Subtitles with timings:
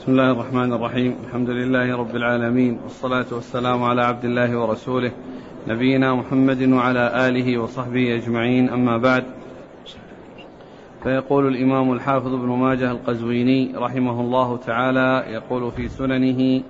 [0.00, 5.12] بسم الله الرحمن الرحيم الحمد لله رب العالمين والصلاة والسلام على عبد الله ورسوله
[5.68, 9.24] نبينا محمد وعلى آله وصحبه أجمعين أما بعد
[11.02, 16.62] فيقول الإمام الحافظ ابن ماجه القزويني رحمه الله تعالى يقول في سننه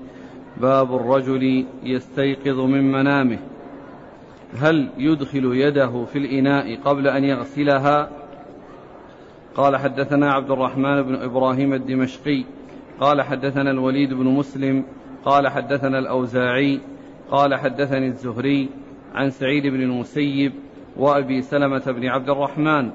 [0.61, 3.39] باب الرجل يستيقظ من منامه
[4.59, 8.11] هل يدخل يده في الإناء قبل أن يغسلها
[9.55, 12.45] قال حدثنا عبد الرحمن بن إبراهيم الدمشقي
[13.01, 14.85] قال حدثنا الوليد بن مسلم
[15.25, 16.81] قال حدثنا الأوزاعي
[17.31, 18.69] قال حدثني الزهري
[19.15, 20.53] عن سعيد بن المسيب
[20.97, 22.91] وأبي سلمة بن عبد الرحمن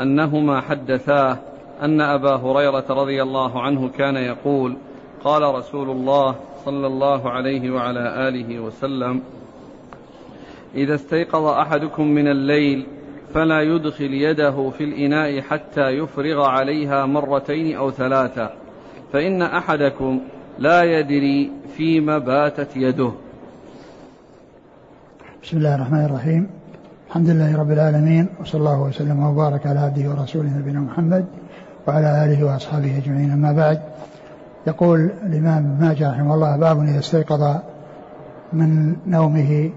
[0.00, 1.38] أنهما حدثاه
[1.82, 4.76] أن أبا هريرة رضي الله عنه كان يقول
[5.24, 9.22] قال رسول الله صلى الله عليه وعلى آله وسلم
[10.74, 12.86] إذا استيقظ أحدكم من الليل
[13.34, 18.59] فلا يدخل يده في الإناء حتى يفرغ عليها مرتين أو ثلاثة
[19.12, 20.20] فإن أحدكم
[20.58, 23.12] لا يدري فيما باتت يده.
[25.42, 26.50] بسم الله الرحمن الرحيم.
[27.08, 31.26] الحمد لله رب العالمين وصلى الله وسلم وبارك على عبده ورسوله نبينا محمد
[31.88, 33.30] وعلى آله وأصحابه أجمعين.
[33.30, 33.82] أما بعد
[34.66, 37.56] يقول الإمام ماجه رحمه الله باب إذا استيقظ
[38.52, 39.70] من نومه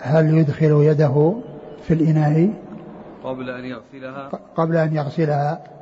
[0.00, 1.34] هل يدخل يده
[1.82, 2.50] في الإناء؟
[3.24, 4.28] قبل أن يغسلها.
[4.56, 5.75] قبل أن يغسلها.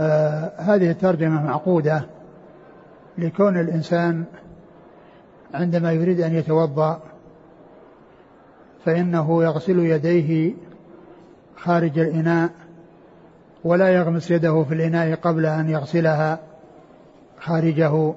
[0.00, 2.04] آه هذه الترجمة معقودة
[3.18, 4.24] لكون الإنسان
[5.54, 7.00] عندما يريد أن يتوضأ
[8.84, 10.52] فإنه يغسل يديه
[11.56, 12.50] خارج الإناء
[13.64, 16.38] ولا يغمس يده في الإناء قبل أن يغسلها
[17.40, 18.14] خارجه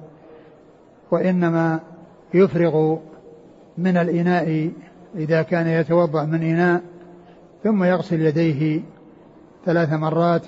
[1.10, 1.80] وإنما
[2.34, 2.98] يفرغ
[3.78, 4.70] من الإناء
[5.16, 6.82] إذا كان يتوضأ من إناء
[7.64, 8.80] ثم يغسل يديه
[9.64, 10.42] ثلاث مرات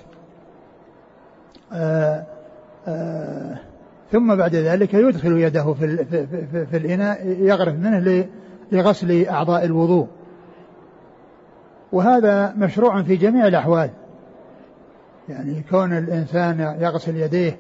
[4.12, 8.26] ثم بعد ذلك يدخل يده في, في, في, في الإناء يغرف منه
[8.72, 10.06] لغسل أعضاء الوضوء.
[11.92, 13.90] وهذا مشروع في جميع الأحوال.
[15.28, 17.56] يعني كون الإنسان يغسل يديه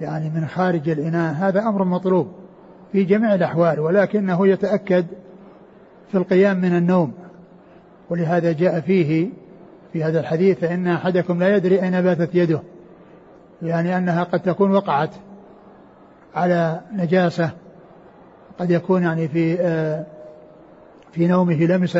[0.00, 2.28] يعني من خارج الإناء هذا أمر مطلوب
[2.92, 5.06] في جميع الأحوال ولكنه يتأكد
[6.10, 7.12] في القيام من النوم.
[8.10, 9.28] ولهذا جاء فيه
[9.92, 12.60] في هذا الحديث فإن أحدكم لا يدري أين باتت يده.
[13.62, 15.10] يعني أنها قد تكون وقعت
[16.34, 17.50] على نجاسة
[18.58, 19.56] قد يكون يعني في
[21.12, 21.98] في نومه لمس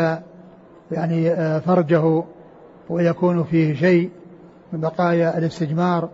[0.92, 2.22] يعني فرجه
[2.88, 4.10] ويكون فيه شيء
[4.72, 6.08] من بقايا الاستجمار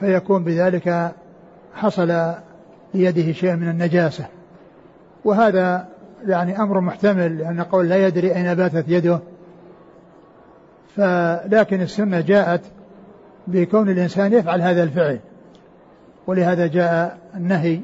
[0.00, 1.12] فيكون بذلك
[1.74, 2.32] حصل
[2.94, 4.24] ليده شيء من النجاسة.
[5.24, 5.88] وهذا
[6.26, 9.20] يعني أمر محتمل لأن قول لا يدري أين باتت يده.
[10.96, 12.60] فلكن السنة جاءت
[13.46, 15.18] بكون الإنسان يفعل هذا الفعل.
[16.26, 17.80] ولهذا جاء النهي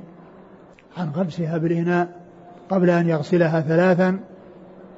[0.97, 2.09] عن غمسها بالإناء
[2.71, 4.19] قبل أن يغسلها ثلاثا.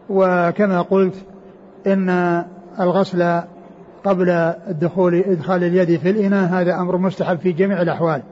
[0.09, 1.15] وكما قلت
[1.87, 2.10] إن
[2.81, 3.41] الغسل
[4.04, 4.31] قبل
[4.69, 8.22] الدخول إدخال اليد في الإناء هذا أمر مستحب في جميع الأحوال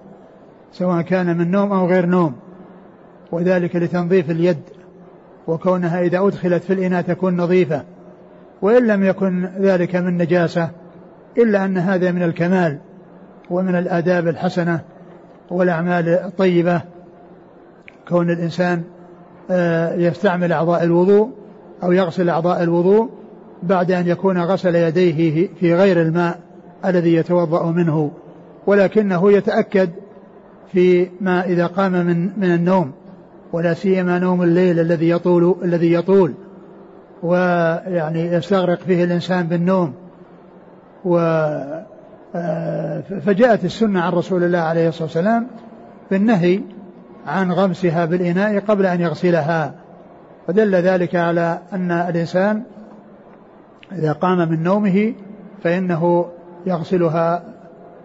[0.72, 2.34] سواء كان من نوم أو غير نوم.
[3.32, 4.58] وذلك لتنظيف اليد
[5.46, 7.82] وكونها إذا أدخلت في الإناء تكون نظيفة.
[8.62, 10.70] وإن لم يكن ذلك من نجاسة
[11.38, 12.78] إلا أن هذا من الكمال
[13.50, 14.80] ومن الآداب الحسنة
[15.50, 16.80] والأعمال الطيبة.
[18.08, 18.82] كون الإنسان
[19.96, 21.30] يستعمل أعضاء الوضوء
[21.82, 23.08] أو يغسل أعضاء الوضوء
[23.62, 26.38] بعد أن يكون غسل يديه في غير الماء
[26.84, 28.10] الذي يتوضأ منه
[28.66, 29.90] ولكنه يتأكد
[30.72, 32.92] في ما إذا قام من من النوم
[33.52, 36.34] ولا سيما نوم الليل الذي يطول الذي يطول
[37.22, 39.92] ويعني يستغرق فيه الإنسان بالنوم.
[41.08, 41.18] و
[43.20, 45.46] فجاءت السنة عن رسول الله عليه الصلاة والسلام
[46.10, 46.60] بالنهي
[47.26, 49.74] عن غمسها بالإناء قبل أن يغسلها.
[50.46, 52.62] فدل ذلك على أن الإنسان
[53.92, 55.14] إذا قام من نومه
[55.62, 56.26] فإنه
[56.66, 57.42] يغسلها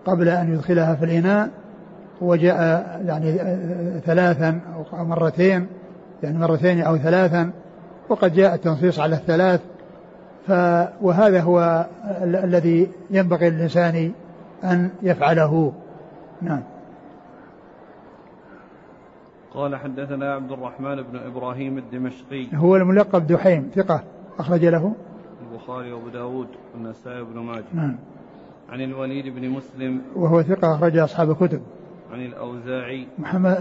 [0.06, 1.50] قبل أن يدخلها في الإناء.
[2.22, 2.58] وجاء
[3.06, 3.38] يعني
[4.06, 4.60] ثلاثا
[4.94, 5.68] أو مرتين
[6.24, 7.52] يعني مرتين أو ثلاثا
[8.10, 9.62] وقد جاء التنصيص على الثلاث.
[10.48, 10.52] ف
[11.02, 11.86] وهذا هو
[12.22, 14.12] ال- الذي ينبغي للإنسان
[14.64, 15.74] أن يفعله.
[16.42, 16.62] نعم.
[19.54, 22.48] قال حدثنا عبد الرحمن بن إبراهيم الدمشقي.
[22.54, 24.04] هو الملقب دحيم ثقة
[24.40, 24.94] أخرج له.
[25.52, 27.64] البخاري وأبو داود والنسائي وابن ماجه.
[27.74, 27.96] نعم.
[28.70, 30.02] عن الوليد بن مسلم.
[30.16, 31.62] وهو ثقة أخرج أصحاب الكتب.
[32.14, 33.08] عن الأوزاعي.
[33.20, 33.58] محمد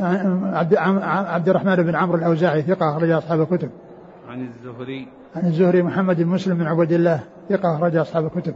[0.55, 3.71] عبد عبد الرحمن بن عمرو الأوزاعي ثقة أخرج أصحاب الكتب.
[4.33, 5.09] عن الزهري.
[5.37, 8.55] عن الزهري محمد بن مسلم بن عبد الله ثقة أخرج أصحاب الكتب.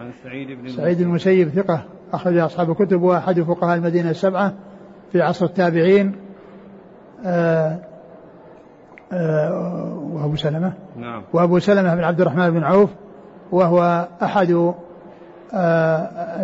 [0.00, 1.48] عن سعيد بن سعيد المسيب.
[1.48, 4.52] ثقة أخرج أصحاب الكتب وأحد فقهاء المدينة السبعة
[5.12, 6.16] في عصر التابعين.
[7.24, 7.78] آآ
[9.12, 9.50] آآ
[10.12, 10.72] وأبو سلمة.
[10.96, 11.22] نعم.
[11.32, 12.90] وأبو سلمة بن عبد الرحمن بن عوف
[13.52, 14.74] وهو أحد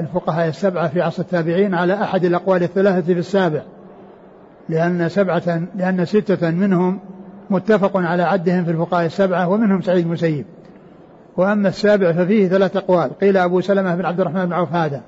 [0.00, 3.62] الفقهاء السبعة في عصر التابعين على أحد الأقوال الثلاثة في السابع.
[4.68, 7.00] لأن سبعة لأن ستة منهم
[7.52, 10.44] متفق على عدهم في الفقهاء السبعة ومنهم سعيد المسيب
[11.36, 13.18] وأما السابع ففيه ثلاث أقوال.
[13.18, 15.00] قيل أبو سلمة بن عبد الرحمن بن عوف هذا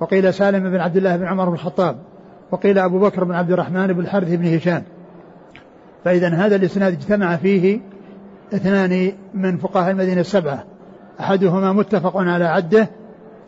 [0.00, 1.96] وقيل سالم بن عبد الله بن عمر بن الخطاب
[2.50, 4.82] وقيل أبو بكر بن عبد الرحمن بن الحارث بن هشام.
[6.04, 7.80] فإذا هذا الإسناد اجتمع فيه
[8.54, 10.64] اثنان من فقهاء المدينة السبعة.
[11.20, 12.88] أحدهما متفق على عده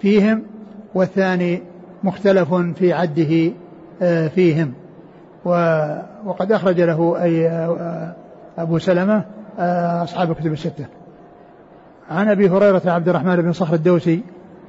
[0.00, 0.42] فيهم
[0.94, 1.62] والثاني
[2.04, 3.52] مختلف في عده
[4.02, 4.72] آه، فيهم.
[6.24, 8.14] وقد أخرج له أي آه،
[8.58, 9.24] أبو سلمة
[9.58, 10.86] آه، أصحاب الكتب الستة
[12.10, 14.22] عن أبي هريرة عبد الرحمن بن صخر الدوسي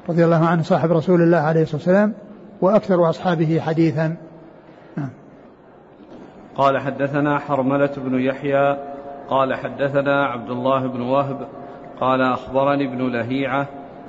[0.09, 2.13] رضي الله عنه صاحب رسول الله عليه الصلاة والسلام
[2.61, 4.15] وأكثر أصحابه حديثا
[4.97, 5.09] نعم.
[6.55, 8.77] قال حدثنا حرملة بن يحيى
[9.29, 11.47] قال حدثنا عبد الله بن وهب
[11.99, 13.67] قال أخبرني ابن لهيعة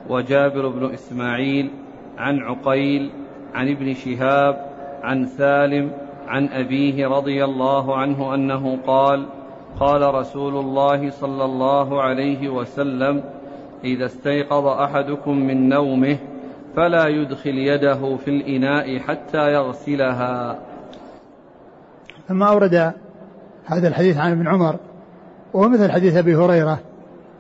[0.08, 1.70] وجابر بن إسماعيل
[2.18, 3.10] عن عقيل
[3.54, 4.70] عن ابن شهاب
[5.02, 5.90] عن سالم
[6.28, 9.26] عن أبيه رضي الله عنه أنه قال
[9.78, 13.22] قال رسول الله صلى الله عليه وسلم
[13.84, 16.16] إذا استيقظ أحدكم من نومه
[16.76, 20.58] فلا يدخل يده في الإناء حتى يغسلها.
[22.28, 22.92] ثم أورد
[23.64, 24.76] هذا الحديث عن ابن عمر
[25.54, 26.78] ومثل حديث أبي هريرة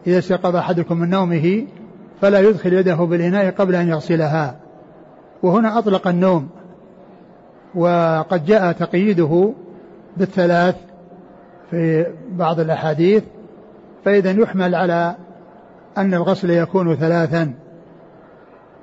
[0.06, 1.66] إذا استيقظ أحدكم من نومه
[2.20, 4.56] فلا يدخل يده بالإناء قبل أن يغسلها.
[5.42, 6.48] وهنا أطلق النوم
[7.74, 9.52] وقد جاء تقييده
[10.16, 10.89] بالثلاث
[11.70, 13.22] في بعض الأحاديث
[14.04, 15.16] فإذا يحمل على
[15.98, 17.52] أن الغسل يكون ثلاثا.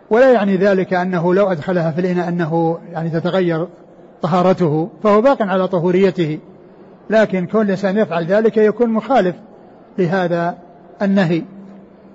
[0.09, 3.67] ولا يعني ذلك أنه لو أدخلها في الإناء أنه يعني تتغير
[4.21, 6.39] طهارته فهو باق على طهوريته.
[7.09, 9.35] لكن كون الإنسان يفعل ذلك يكون مخالف
[9.97, 10.57] لهذا
[11.01, 11.43] النهي.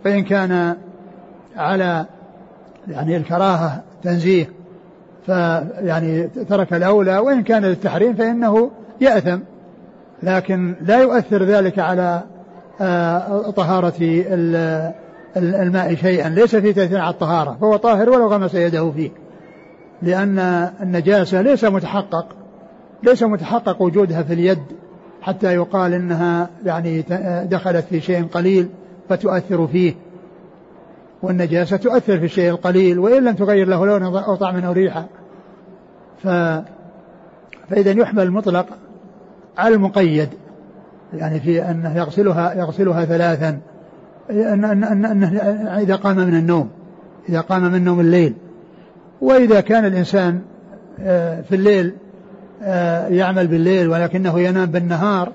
[0.05, 0.77] فإن كان
[1.57, 2.07] على
[2.89, 4.49] يعني الكراهة تنزيه
[5.27, 8.71] فيعني ترك الأولى وإن كان للتحريم فإنه
[9.01, 9.39] يأثم.
[10.23, 12.23] لكن لا يؤثر ذلك على
[12.81, 14.25] آه، طهارة
[15.37, 16.29] الماء شيئا.
[16.29, 17.57] ليس في تأثير على الطهارة.
[17.61, 19.11] فهو طاهر ولو غمس يده فيه.
[20.03, 20.39] لأن
[20.83, 22.27] النجاسة ليس متحقق.
[23.03, 24.63] ليس متحقق وجودها في اليد
[25.23, 27.05] حتى يقال إنها يعني
[27.45, 28.69] دخلت في شيء قليل
[29.09, 29.95] فتؤثر فيه.
[31.23, 35.07] والنجاسة تؤثر في الشيء القليل وإن لم تغير له لون أو طعما أو ريحا
[36.23, 36.29] ف
[37.71, 38.67] فإذا يحمل المطلق
[39.59, 40.29] على المقيد
[41.15, 43.59] يعني في أنه يغسلها يغسلها ثلاثا
[44.31, 45.29] أن أن أن أنه
[45.79, 46.69] إذا قام من النوم
[47.29, 48.35] إذا قام من نوم الليل.
[49.21, 50.41] وإذا كان الإنسان
[51.01, 51.93] آه، في الليل
[52.63, 55.33] آه، يعمل بالليل ولكنه ينام بالنهار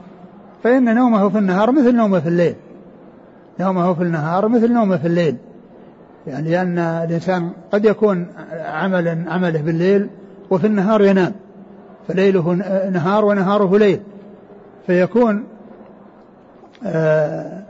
[0.64, 2.56] فإن نومه في النهار مثل نومه في الليل.
[3.60, 5.36] نومه في النهار مثل نومه في الليل.
[6.28, 8.28] يعني لأن الإنسان قد يكون
[8.66, 10.10] عملا عمله بالليل
[10.50, 11.32] وفي النهار ينام.
[12.08, 12.54] فليله
[12.90, 14.00] نهار ونهاره ليل.
[14.88, 15.44] فيكون
[16.86, 17.64] آه،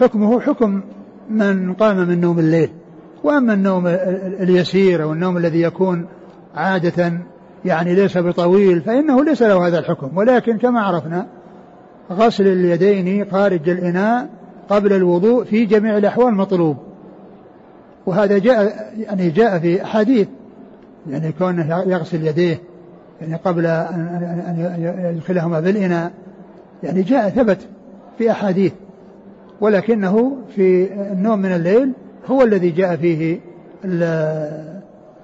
[0.00, 0.80] حكمه حكم
[1.30, 2.70] من قام من نوم الليل.
[3.24, 3.86] وأما النوم
[4.40, 6.06] اليسير أو النوم الذي يكون
[6.54, 7.12] عادة
[7.64, 10.16] يعني ليس بطويل فإنه ليس له هذا الحكم.
[10.16, 11.26] ولكن كما عرفنا
[12.12, 14.28] غسل اليدين خارج الإناء
[14.68, 16.76] قبل الوضوء في جميع الأحوال مطلوب.
[18.06, 20.28] وهذا جاء يعني جاء في أحاديث
[21.10, 22.60] يعني كونه يغسل يديه
[23.20, 26.12] يعني قبل أن يدخلهما بالإناء
[26.82, 27.58] يعني جاء ثبت
[28.18, 28.72] في أحاديث
[29.60, 31.92] ولكنه في النوم من الليل
[32.26, 33.40] هو الذي جاء فيه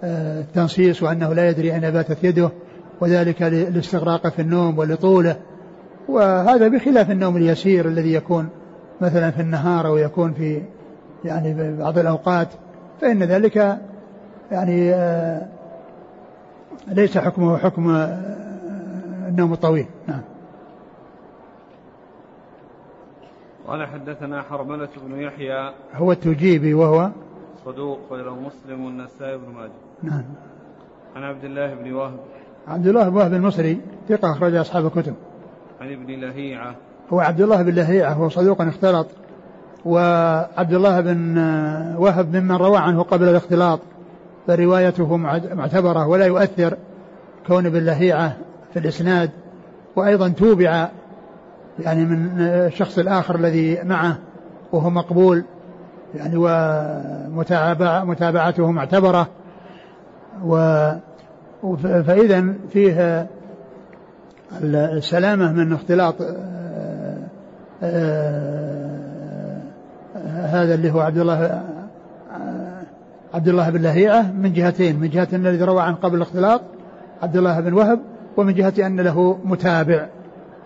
[0.04, 2.50] التنصيص وأنه لا يدري أين باتت يده
[3.00, 5.36] وذلك لاستغراقه في النوم ولطوله.
[6.08, 8.48] وهذا بخلاف النوم اليسير الذي يكون
[9.00, 10.62] مثلا في النهار أو يكون في
[11.24, 12.48] يعني بعض الأوقات
[13.00, 13.78] فإن ذلك
[14.50, 15.46] يعني آه،
[16.88, 19.86] ليس حكمه حكم آه، النوم الطويل.
[20.08, 20.20] نعم.
[23.66, 25.72] قال حدثنا حرملة بن يحيى.
[25.94, 27.10] هو التجيبي وهو
[27.64, 29.70] صدوق وله مسلم والنسائي بن ماجه.
[30.02, 30.24] نعم.
[31.16, 32.18] عن عبد الله بن وهب.
[32.68, 35.14] عبد الله بن وهب المصري ثقة أخرج أصحاب الكتب.
[35.80, 36.74] عن ابن لهيعة.
[37.12, 39.06] هو عبد الله بن لهيعة هو صدوق اختلط
[39.84, 41.38] وعبد الله بن
[41.98, 43.80] وهب ممن روى عنه قبل الاختلاط.
[44.46, 45.16] فروايته
[45.54, 46.76] معتبرة ولا يؤثر
[47.46, 48.36] كون ابن لهيعة
[48.72, 49.30] في الإسناد
[49.96, 50.88] وأيضا توبع
[51.78, 54.18] يعني من الشخص الآخر الذي معه
[54.72, 55.44] وهو مقبول
[56.14, 59.28] يعني ومتابعة متابعته معتبرة
[60.44, 60.56] و
[61.82, 63.26] فإذا فيه
[64.62, 67.18] السلامة من اختلاط آه،
[67.82, 69.60] آه،
[70.26, 71.62] هذا اللي هو عبد الله
[73.34, 76.60] عبد الله بن لهيعة من جهتين من جهة أن الذي روى عن قبل الاختلاط
[77.22, 78.00] عبد الله بن وهب
[78.36, 80.06] ومن جهة أن له متابع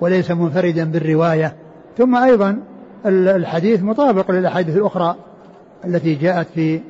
[0.00, 1.54] وليس منفردا بالرواية.
[1.98, 2.58] ثم أيضا
[3.06, 5.16] الحديث مطابق للأحاديث الأخرى
[5.84, 6.80] التي جاءت في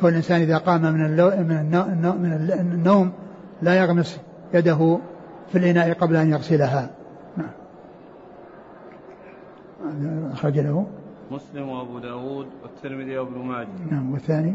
[0.00, 1.70] كل إنسان إذا قام من من
[2.22, 3.12] من النوم
[3.62, 4.20] لا يغمس
[4.54, 4.98] يده
[5.52, 6.90] في الإناء قبل أن يغسلها.
[7.36, 7.50] نعم.
[10.32, 10.86] أخرج له.
[11.30, 13.68] مسلم وأبو داود والترمذي وابن ماجه.
[13.90, 14.54] نعم والثاني.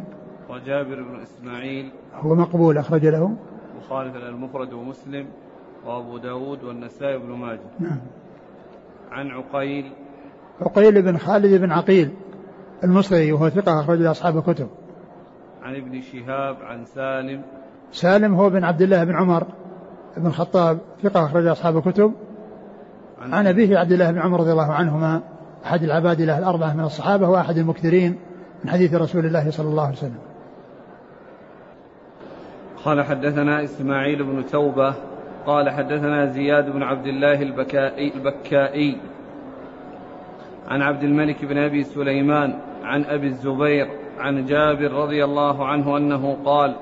[0.49, 1.91] وجابر بن إسماعيل.
[2.13, 3.35] هو مقبول أخرج له.
[3.77, 5.27] مخالف المفرد ومسلم
[5.85, 7.59] وأبو داود والنسائي بن ماجه.
[7.79, 7.99] نعم.
[9.11, 9.91] عن عقيل.
[10.61, 12.11] عقيل بن خالد بن عقيل
[12.83, 14.67] المصري وهو ثقة أخرج أصحاب الكتب.
[15.63, 17.41] عن ابن شهاب عن سالم.
[17.91, 19.43] سالم هو بن عبد الله بن عمر
[20.17, 22.13] بن الخطاب ثقة أخرج أصحاب الكتب.
[23.21, 25.21] عن, عن أبيه عبد الله بن عمر رضي الله عنهما
[25.65, 28.19] أحد العباد له الأربعة من الصحابة وأحد المكثرين
[28.63, 30.32] من حديث رسول الله صلى الله عليه وسلم.
[32.85, 34.93] قال حدثنا إسماعيل بن توبة
[35.45, 38.97] قال حدثنا زياد بن عبد الله البكائي, البكائي
[40.67, 43.87] عن عبد الملك بن أبي سليمان عن أبي الزبير
[44.19, 46.75] عن جابر رضي الله عنه أنه قال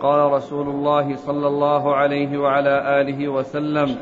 [0.00, 3.96] قال رسول الله صلى الله عليه وعلى آله وسلم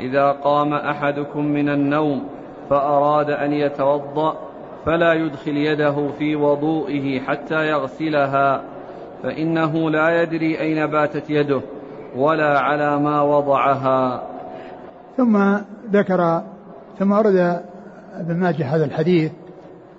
[0.00, 2.28] إذا قام أحدكم من النوم
[2.70, 4.38] فأراد أن يتوضأ
[4.86, 8.62] فلا يدخل يده في وضوئه حتى يغسلها.
[9.22, 11.60] فإنه لا يدري أين باتت يده
[12.16, 14.22] ولا على ما وضعها.
[15.16, 15.56] ثم
[15.92, 16.42] ذكر
[16.98, 17.60] ثم أرد
[18.14, 19.32] ابن ماجه هذا الحديث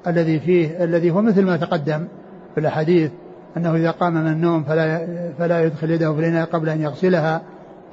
[0.07, 2.07] الذي فيه الذي هو مثل ما تقدم
[2.53, 3.11] في الأحاديث
[3.57, 5.07] أنه إذا قام من النوم فلا
[5.39, 7.41] فلا يدخل يده في الإناء قبل أن يغسلها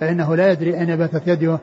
[0.01, 1.59] فإنه لا يدري أين باتت يده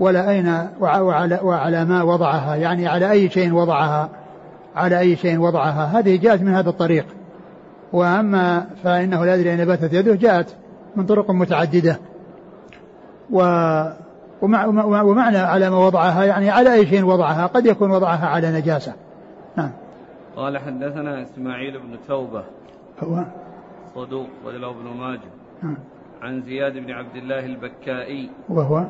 [0.00, 4.08] ولا أين وعلى, وعلى ما وضعها يعني على أي شيء وضعها
[4.76, 5.98] على أي شيء وضعها.
[5.98, 7.06] هذه جاءت من هذا الطريق.
[7.92, 10.56] وأما فإنه لا يدري أين باتت يده جاءت
[10.96, 11.98] من طرق متعددة.
[13.30, 13.40] و
[14.42, 18.94] ومعنى على ما وضعها يعني على أي شيء وضعها قد يكون وضعها على نجاسة.
[19.56, 19.70] نعم.
[20.36, 22.44] قال حدثنا إسماعيل بن توبة.
[23.00, 23.24] هو؟
[23.94, 25.30] صدوق وله ابن ماجه.
[25.62, 25.76] نعم.
[26.22, 28.30] عن زياد بن عبد الله البكائي.
[28.48, 28.84] وهو؟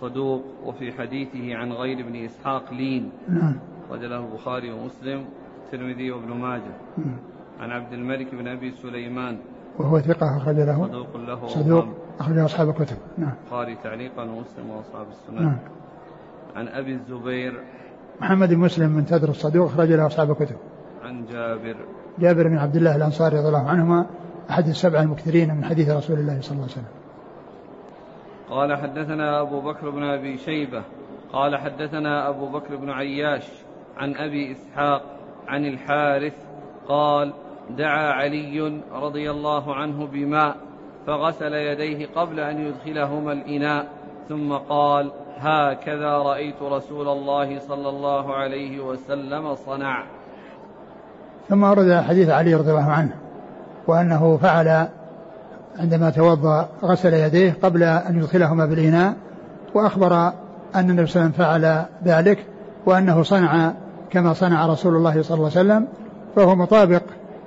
[0.00, 3.10] صدوق وفي حديثه عن غير ابن إسحاق لين.
[3.28, 3.58] نعم.
[3.90, 5.24] رجله البخاري ومسلم
[5.64, 6.76] الترمذي وابن ماجه.
[6.98, 7.16] نعم.
[7.60, 9.38] عن عبد الملك بن أبي سليمان.
[9.78, 10.86] وهو ثقة أخرج له.
[10.86, 11.84] صدوق له صدوق
[12.20, 12.96] أخرج أصحاب الكتب.
[13.18, 13.34] نعم.
[13.44, 15.58] البخاري تعليقا ومسلم وأصحاب السنن نعم.
[16.56, 17.60] عن أبي الزبير.
[18.20, 20.56] محمد بن مسلم من تدر الصدوق أخرج له أصحاب الكتب.
[21.04, 21.76] عن جابر.
[22.18, 24.06] جابر بن عبد الله الأنصاري رضي الله عنهما
[24.50, 26.96] أحد السبع المكثرين من حديث رسول الله صلى الله عليه وسلم.
[28.50, 30.82] قال حدثنا أبو بكر بن أبي شيبة.
[31.32, 33.48] قال حدثنا أبو بكر بن عياش
[33.96, 35.02] عن أبي إسحاق
[35.48, 36.34] عن الحارث.
[36.88, 37.32] قال
[37.70, 40.56] دعا علي رضي الله عنه بماء
[41.06, 43.86] فغسل يديه قبل أن يدخلهما الإناء
[44.28, 50.04] ثم قال هكذا رأيت رسول الله صلى الله عليه وسلم صنع.
[51.48, 53.12] ثم ورد حديث علي رضي الله عنه
[53.86, 54.88] وأنه فعل
[55.78, 59.14] عندما توضأ غسل يديه قبل أن يدخلهما بالإناء
[59.74, 60.32] وأخبر
[60.74, 62.46] أن النبي صلى الله عليه وسلم فعل ذلك
[62.86, 63.72] وأنه صنع
[64.10, 65.86] كما صنع رسول الله صلى الله عليه وسلم
[66.36, 67.02] فهو مطابق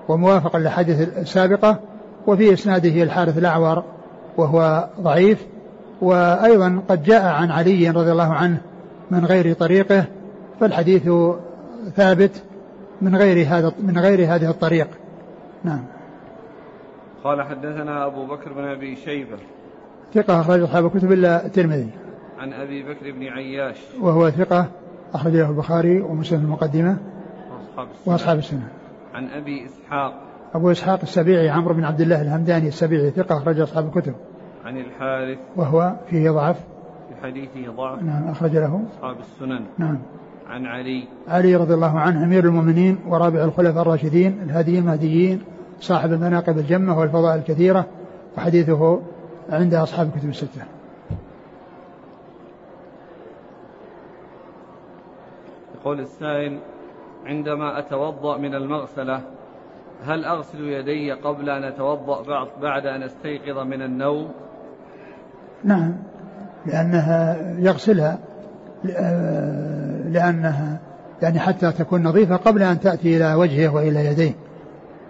[0.09, 1.79] وموافق للحديث السابقة
[2.27, 3.83] وفي إسناده الحارث الأعور
[4.37, 5.45] وهو ضعيف.
[6.01, 8.57] وأيضا قد جاء عن علي رضي الله عنه
[9.11, 10.05] من غير طريقه
[10.59, 11.09] فالحديث
[11.95, 12.43] ثابت
[13.01, 14.87] من غير هذا من غير هذه الطريق.
[15.63, 15.83] نعم.
[17.23, 19.37] قال حدثنا أبو بكر بن أبي شيبة.
[20.13, 21.89] ثقة أخرج أصحاب الكتب إلا الترمذي.
[22.39, 23.77] عن أبي بكر بن عياش.
[24.01, 24.65] وهو ثقة
[25.13, 26.97] أخرج له البخاري ومسلم المقدمة.
[27.51, 28.67] وأصحاب السنة, وأصحاب السنة.
[29.13, 30.13] عن أبي إسحاق.
[30.53, 34.13] أبو إسحاق السبيعي عمرو بن عبد الله الهمداني السبيعي ثقة أخرج أصحاب الكتب.
[34.65, 35.37] عن الحارث.
[35.55, 36.59] وهو فيه ضعف.
[37.09, 38.03] في حديثه ضعف.
[38.03, 38.83] نعم أخرج له.
[38.97, 39.65] أصحاب السنن.
[39.77, 39.99] نعم.
[40.47, 41.07] عن علي.
[41.27, 45.41] علي رضي الله عنه أمير المؤمنين ورابع الخلفاء الراشدين الهاديين المهديين
[45.79, 47.85] صاحب المناقب الجمة والفضائل الكثيرة
[48.37, 49.01] وحديثه
[49.49, 50.61] عند أصحاب الكتب الستة.
[55.81, 56.59] يقول السائل
[57.25, 59.21] عندما أتوضأ من المغسلة
[60.05, 64.29] هل أغسل يدي قبل أن أتوضأ بعد أن أستيقظ من النوم؟
[65.63, 65.93] نعم
[66.65, 68.19] لأنها يغسلها
[70.05, 70.79] لأنها
[71.21, 74.31] يعني حتى تكون نظيفة قبل أن تأتي إلى وجهه وإلى يديه.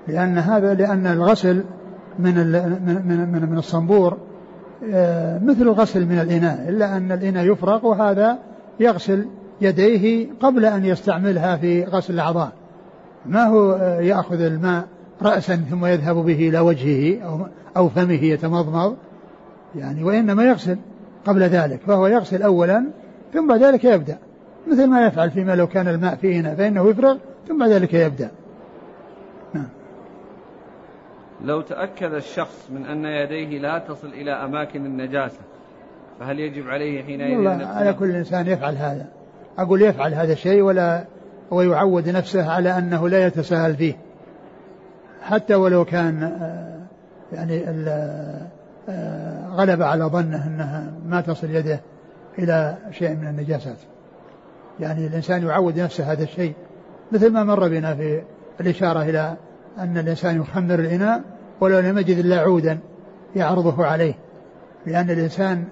[0.07, 1.63] لأن هذا لأن الغسل
[2.19, 2.33] من
[2.85, 4.17] من من, من الصنبور
[4.93, 8.37] آه، مثل الغسل من الإناء إلا أن الإناء يفرغ وهذا
[8.79, 9.25] يغسل
[9.61, 12.51] يديه قبل أن يستعملها في غسل الأعضاء.
[13.25, 14.87] ما هو آه، يأخذ الماء
[15.21, 17.47] رأسا ثم يذهب به إلى وجهه أو
[17.77, 18.97] أو فمه يتمضمض
[19.75, 20.77] يعني وإنما يغسل
[21.25, 22.85] قبل ذلك فهو يغسل أولا
[23.33, 24.17] ثم بعد ذلك يبدأ.
[24.67, 28.31] مثل ما يفعل فيما لو كان الماء في إناء فإنه يفرغ ثم بعد ذلك يبدأ.
[29.53, 29.69] نعم.
[31.45, 35.41] لو تأكد الشخص من أن يديه لا تصل إلى أماكن النجاسة
[36.19, 39.18] فهل يجب عليه حينئذ والله على كل إنسان يفعل هذا.
[39.59, 41.05] أقول يفعل هذا الشيء ولا
[41.51, 43.93] ويعود نفسه على أنه لا يتساهل فيه.
[45.21, 46.79] حتى ولو كان آه،
[47.33, 47.63] يعني
[48.89, 51.79] آه، غلب على ظنه أنها ما تصل يده
[52.39, 53.77] إلى شيء من النجاسات.
[54.79, 56.53] يعني الإنسان يعود نفسه هذا الشيء
[57.11, 58.21] مثل ما مر بنا في
[58.61, 59.35] الإشارة إلى
[59.79, 61.21] أن الإنسان يخمر الإناء
[61.61, 62.79] ولو لم يجد إلا عودا
[63.35, 64.13] يعرضه عليه.
[64.85, 65.63] لأن الإنسان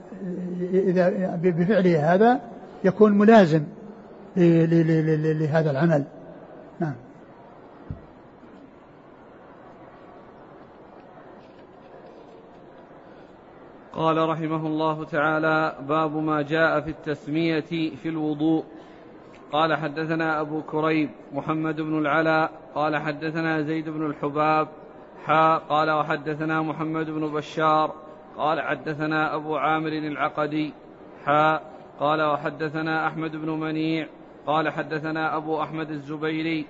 [0.74, 1.10] إذا
[1.44, 2.40] بفعله هذا
[2.84, 3.64] يكون ملازم
[4.38, 6.04] لهذا العمل.
[6.80, 6.94] نعم.
[13.94, 17.60] قال رحمه الله تعالى باب ما جاء في التسمية
[18.04, 18.64] في الوضوء.
[19.52, 22.52] قال حدثنا أبو كريب محمد بن العلاء.
[22.76, 24.68] قال حدثنا زيد بن الحباب
[25.26, 27.94] حا قال وحدثنا محمد بن بشار.
[28.38, 30.74] قال حدثنا أبو عامر العقدي
[31.26, 31.60] حا
[32.00, 34.08] قال وحدثنا أحمد بن منيع
[34.48, 36.66] قال حدثنا أبو أحمد الزبيري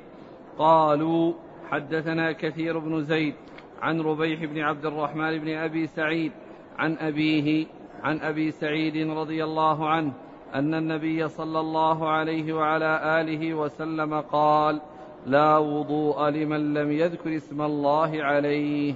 [0.58, 1.34] قالوا
[1.70, 3.34] حدثنا كثير بن زيد
[3.82, 6.32] عن ربيح بن عبد الرحمن بن أبي سعيد
[6.78, 7.66] عن أبيه
[8.04, 10.14] عن أبي سعيد رضي الله عنه
[10.56, 14.82] أن النبي صلى الله عليه وعلى آله وسلم قال
[15.26, 18.94] لا وضوء لمن لم يذكر اسم الله عليه.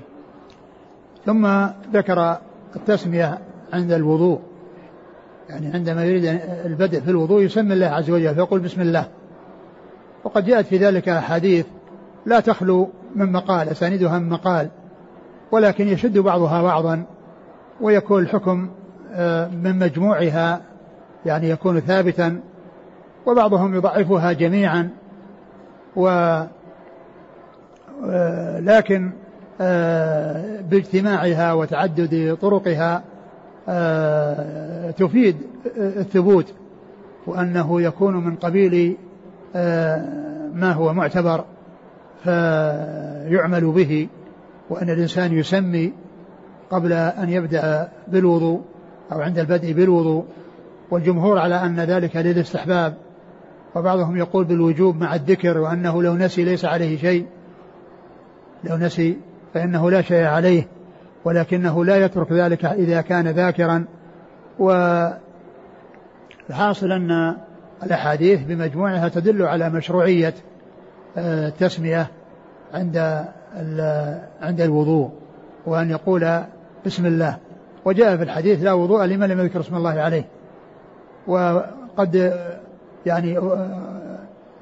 [1.25, 1.47] ثم
[1.93, 2.37] ذكر
[2.75, 3.39] التسمية
[3.73, 4.50] عند الوضوء.
[5.51, 9.07] يعني عندما يريد البدء في الوضوء يسمي الله عز وجل فيقول بسم الله.
[10.23, 11.65] وقد جاءت في ذلك أحاديث
[12.25, 14.69] لا تخلو من مقال أساندها من مقال
[15.51, 17.03] ولكن يشد بعضها بعضا
[17.81, 18.69] ويكون الحكم
[19.13, 20.61] آه، من مجموعها
[21.25, 22.39] يعني يكون ثابتا
[23.25, 24.89] وبعضهم يضعفها جميعا
[25.95, 26.07] و
[28.05, 29.11] آه، لكن
[29.61, 33.03] آه، باجتماعها وتعدد طرقها
[34.97, 35.35] تفيد
[35.77, 36.53] الثبوت
[37.27, 38.97] وأنه يكون من قبيل
[40.53, 41.45] ما هو معتبر
[42.23, 44.07] فيعمل به
[44.69, 45.93] وأن الإنسان يسمي
[46.71, 48.61] قبل أن يبدأ بالوضوء
[49.11, 50.25] أو عند البدء بالوضوء.
[50.91, 52.97] والجمهور على أن ذلك للاستحباب
[53.75, 57.25] وبعضهم يقول بالوجوب مع الذكر وأنه لو نسي ليس عليه شيء
[58.63, 59.17] لو نسي
[59.53, 60.67] فإنه لا شيء عليه.
[61.25, 63.85] ولكنه لا يترك ذلك إذا كان ذاكرا.
[64.59, 65.21] والحاصل
[66.91, 67.35] أن
[67.83, 70.33] الأحاديث بمجموعها تدل على مشروعية
[71.17, 72.07] آه، التسمية
[72.73, 73.25] عند
[74.41, 75.09] عند الوضوء
[75.65, 76.39] وأن يقول
[76.85, 77.37] بسم الله.
[77.85, 80.25] وجاء في الحديث لا وضوء لمن لم يذكر اسم الله عليه.
[81.27, 82.33] وقد
[83.05, 83.39] يعني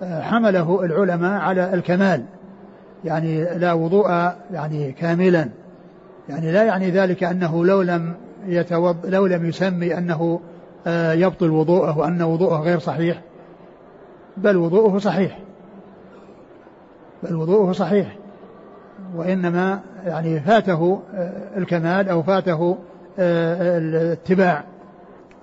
[0.02, 2.24] حمله العلماء على الكمال.
[3.04, 4.10] يعني لا وضوء
[4.52, 5.50] يعني كاملا.
[6.30, 8.14] يعني لا يعني ذلك أنه لو لم
[8.46, 10.40] يتوض لو لم يسمي أنه
[10.88, 13.22] آه، يبطل وضوءه وأن وضوءه غير صحيح
[14.38, 15.40] بل وضوءه صحيح.
[17.24, 18.16] بل وضوءه صحيح.
[19.16, 22.78] وإنما يعني فاته آه، الكمال أو فاته
[23.20, 24.64] آه، الاتباع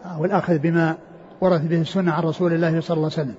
[0.05, 0.97] أو الأخذ بما
[1.41, 3.35] ورث به السنة عن رسول الله صلى الله عليه وسلم.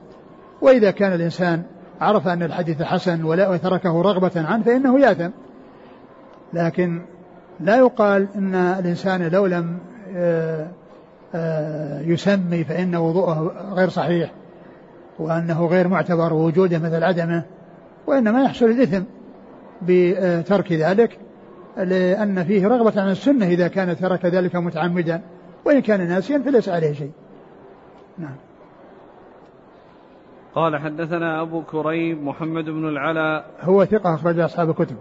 [0.61, 1.63] وإذا كان الإنسان
[2.01, 5.29] عرف أن الحديث حسن ولا وتركه رغبة عنه فإنه يأثم.
[6.53, 7.01] لكن
[7.59, 9.77] لا يقال أن الإنسان لو لم
[10.15, 10.67] آه،
[11.35, 14.31] آه، يسمي فإن وضوءه غير صحيح
[15.19, 17.43] وأنه غير معتبر ووجوده مثل عدمه
[18.07, 19.03] وإنما يحصل الإثم
[19.81, 21.19] بترك ذلك
[21.77, 25.21] لأن فيه رغبة عن السنة إذا كان ترك ذلك متعمدا
[25.65, 27.11] وإن كان ناسيا فليس عليه شيء.
[28.17, 28.35] نعم.
[30.55, 33.45] قال حدثنا أبو كريب محمد بن العلاء.
[33.61, 34.95] هو ثقة أخرج أصحاب الكتب.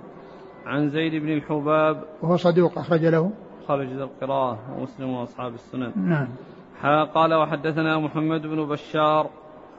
[0.67, 2.05] عن زيد بن الحباب.
[2.23, 3.31] وهو صدوق أخرج له.
[3.69, 6.29] خرج القراءة ومسلم وأصحاب السنن نعم.
[7.15, 9.31] قال وحدثنا محمد بن بشار.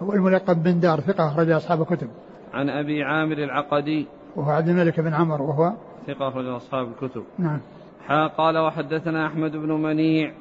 [0.02, 2.08] هو الملقب بن دار ثقة أخرج أصحاب الكتب.
[2.54, 4.08] عن أبي عامر العقدي.
[4.36, 5.73] وهو عبد الملك بن عمر وهو
[6.08, 7.23] ثقة أخرج أصحاب الكتب.
[7.39, 7.60] نعم.
[8.38, 10.32] قال وحدثنا أحمد بن منيع.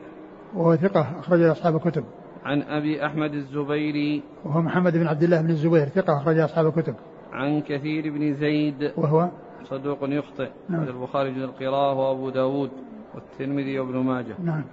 [0.55, 2.05] وهو ثقة أخرج أصحاب الكتب.
[2.45, 4.23] عن أبي أحمد الزبيري.
[4.45, 6.95] وهو محمد بن عبد الله بن الزبير ثقة أخرج أصحاب الكتب.
[7.33, 8.93] عن كثير بن زيد.
[8.97, 9.29] وهو
[9.71, 10.49] صدوق يخطئ.
[10.69, 10.83] نعم.
[10.83, 12.71] البخاري في القراءة وأبو داود
[13.15, 14.35] والترمذي وابن ماجه.
[14.45, 14.65] نعم.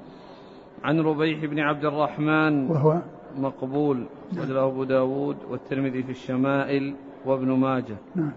[0.84, 3.02] عن ربيح بن عبد الرحمن وهو
[3.38, 4.06] مقبول.
[4.38, 7.96] وله أبو داود والترمذي في الشمائل وابن ماجه.
[8.16, 8.32] نعم.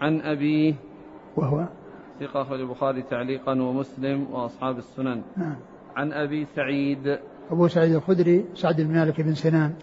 [0.00, 0.74] عن أبيه
[1.36, 1.64] وهو
[2.20, 5.22] ثقة أخرج البخاري تعليقا ومسلم وأصحاب السنن.
[5.36, 5.56] نعم.
[5.96, 7.18] عن أبي سعيد
[7.50, 9.74] أبو سعيد الخدري سعد بن مالك بن سنان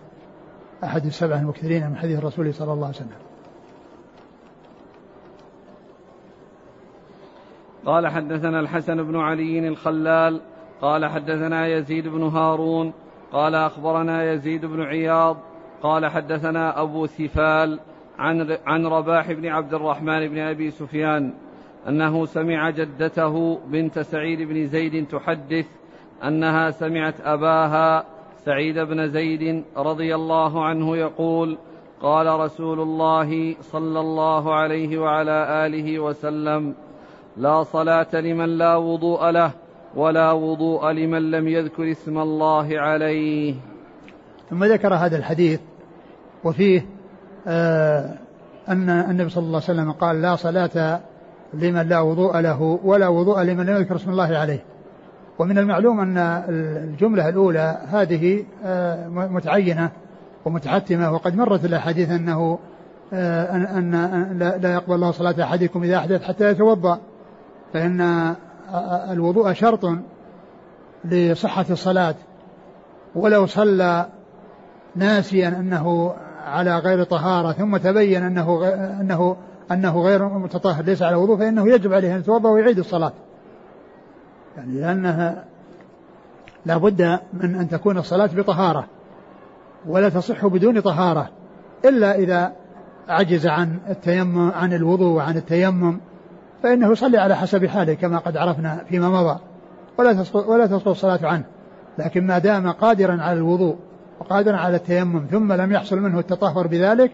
[0.83, 3.30] أحد السبعة المكثرين من حديث الرسول صلى الله عليه وسلم.
[7.85, 10.41] قال حدثنا الحسن بن علي الخلال
[10.81, 12.93] قال حدثنا يزيد بن هارون
[13.33, 15.37] قال أخبرنا يزيد بن عياض
[15.83, 17.79] قال حدثنا أبو ثفال
[18.19, 21.33] عن عن رباح بن عبد الرحمن بن أبي سفيان
[21.87, 25.67] أنه سمع جدته بنت سعيد بن زيد تحدث
[26.23, 28.05] أنها سمعت أباها
[28.37, 31.57] سعيد بن زيد رضي الله عنه يقول
[32.01, 36.75] قال رسول الله صلى الله عليه وعلى آله وسلم
[37.37, 39.51] لا صلاة لمن لا وضوء له
[39.95, 43.55] ولا وضوء لمن لم يذكر اسم الله عليه.
[44.49, 45.59] ثم ذكر هذا الحديث
[46.43, 46.85] وفيه
[47.47, 48.17] آه
[48.69, 50.99] أن النبي صلى الله عليه وسلم قال لا صلاة
[51.53, 54.63] لمن لا وضوء له ولا وضوء لمن لم يذكر اسم الله عليه.
[55.39, 56.17] ومن المعلوم أن
[56.83, 59.91] الجملة الأولى هذه آه متعينة
[60.45, 62.59] ومتحتمة وقد مرت الأحاديث أنه
[63.13, 66.99] آه أن, أن لا يقبل الله صلاة أحدكم إذا أحدث حتى يتوضأ.
[67.73, 68.35] فإن
[69.11, 69.89] الوضوء شرط
[71.05, 72.15] لصحة الصلاة.
[73.15, 74.05] ولو صلى
[74.95, 76.13] ناسيا أنه
[76.45, 78.67] على غير طهارة ثم تبين أنه
[79.01, 79.37] أنه
[79.71, 83.13] أنه غير متطهر ليس على وضوء فإنه يجب عليه أن يتوضأ ويعيد الصلاة.
[84.57, 85.45] يعني لأنها
[86.65, 88.85] لا بد من أن تكون الصلاة بطهارة
[89.87, 91.29] ولا تصح بدون طهارة
[91.85, 92.51] إلا إذا
[93.07, 95.99] عجز عن التيمم عن الوضوء وعن التيمم.
[96.63, 99.39] فإنه يصلي على حسب حاله كما قد عرفنا فيما مضى.
[99.97, 101.43] ولا تسقط ولا تسقط الصلاة عنه.
[101.97, 103.75] لكن ما دام قادرا على الوضوء
[104.19, 107.11] وقادرا على التيمم ثم لم يحصل منه التطهر بذلك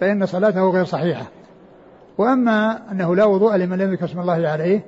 [0.00, 1.26] فإن صلاته غير صحيحة.
[2.18, 4.84] وأما أنه لا وضوء لمن لم يذكر اسم الله عليه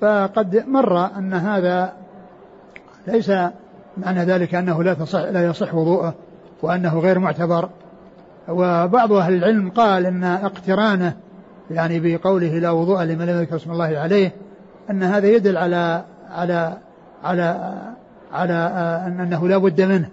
[0.00, 1.92] فقد مر أن هذا
[3.06, 3.30] ليس
[3.96, 6.14] معنى ذلك أنه لا تصح لا يصح وضوءه
[6.62, 7.68] وأنه غير معتبر.
[8.48, 11.16] وبعض أهل العلم قال أن اقترانه
[11.70, 14.32] يعني بقوله لا وضوء لمن لم يذكر اسم الله عليه
[14.90, 16.78] أن هذا يدل على على
[17.24, 17.74] على
[18.32, 18.54] على
[19.06, 20.08] أن أنه لا بد منه.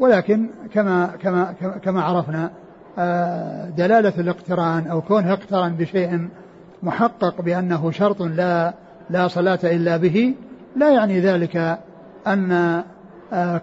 [0.00, 2.50] ولكن كما كما كما عرفنا
[3.76, 6.28] دلالة الاقتران أو كونه اقترن بشيء
[6.82, 8.74] محقق بأنه شرط لا
[9.10, 10.34] لا صلاة إلا به
[10.76, 11.78] لا يعني ذلك
[12.26, 12.82] أن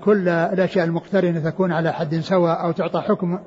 [0.03, 3.39] كل الأشياء المقترنة تكون على حد سواء أو تعطى حكم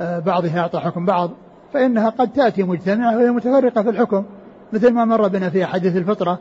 [0.00, 1.30] بعضها يعطى حكم بعض.
[1.72, 4.24] فإنها قد تأتي مجتمعة وهي متفرقة في الحكم
[4.72, 6.38] مثل ما مر بنا في حديث الفطرة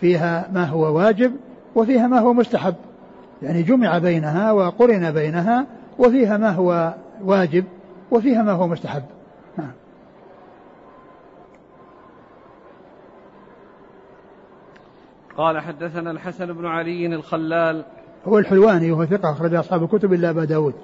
[0.00, 1.32] فيها ما هو واجب
[1.74, 2.74] وفيها ما هو مستحب.
[3.42, 5.66] يعني جمع بينها وقرن بينها
[5.98, 6.94] وفيها ما هو
[7.24, 7.64] واجب
[8.10, 9.02] وفيها ما هو مستحب.
[9.58, 9.72] نعم.
[15.36, 17.84] قال حدثنا الحسن بن علي الخلال.
[18.28, 20.74] هو الحلواني وهو ثقة أخرج أصحاب الكتب إلا أبا داود.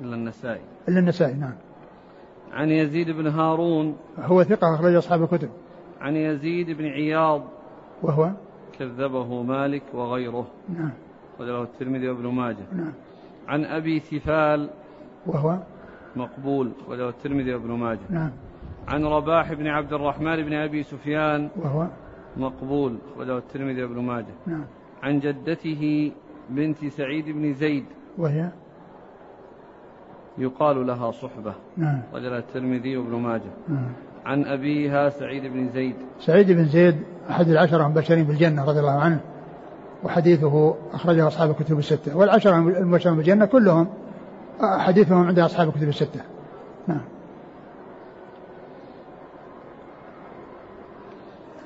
[0.00, 0.60] إلا النسائي.
[0.88, 1.67] إلا النسائي نعم.
[2.52, 3.96] عن يزيد بن هارون.
[4.18, 5.48] هو ثقة أخرج أصحاب الكتب.
[6.00, 7.42] عن يزيد بن عياض.
[8.02, 8.30] وهو؟
[8.78, 10.46] كذبه مالك وغيره.
[10.68, 10.90] نعم.
[11.40, 12.66] وله الترمذي وابن ماجه.
[12.72, 12.92] نعم.
[13.48, 14.70] عن أبي ثفال
[15.26, 15.58] وهو؟
[16.16, 16.72] مقبول.
[16.88, 17.98] وله الترمذي وابن ماجه.
[18.10, 18.30] نعم.
[18.88, 21.48] عن رباح بن عبد الرحمن بن أبي سفيان.
[21.56, 21.86] وهو؟
[22.36, 22.98] مقبول.
[23.18, 24.34] وله الترمذي وابن ماجه.
[24.46, 24.64] نعم.
[25.02, 26.12] عن جدته
[26.50, 27.84] بنت سعيد بن زيد.
[28.18, 28.50] وهي؟
[30.38, 31.54] يقال لها صحبة.
[31.76, 32.02] نعم.
[32.14, 33.50] وجل الترمذي وابن ماجه.
[33.68, 33.92] نعم.
[34.26, 35.96] عن أبيها سعيد بن زيد.
[36.20, 36.96] سعيد بن زيد
[37.30, 39.20] أحد العشرة المبشرين بالجنة رضي الله عنه
[40.04, 42.16] وحديثه أخرجه أصحاب الكتب الستة.
[42.16, 43.88] والعشرة المبشرين بالجنة كلهم
[44.60, 46.20] حديثهم عند أصحاب الكتب الستة.
[46.86, 47.00] نعم.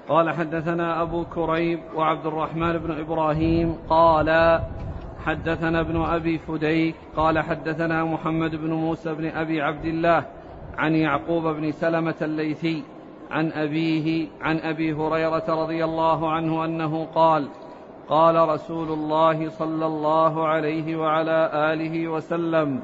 [0.08, 4.60] قال حدثنا أبو كريب وعبد الرحمن بن إبراهيم قال
[5.24, 10.24] حدثنا ابن أبي فديك قال حدثنا محمد بن موسى بن أبي عبد الله
[10.78, 12.82] عن يعقوب بن سلمة الليثي
[13.30, 17.48] عن أبيه عن أبي هريرة رضي الله عنه أنه قال
[18.08, 22.80] قال رسول الله صلى الله عليه وعلى آله وسلم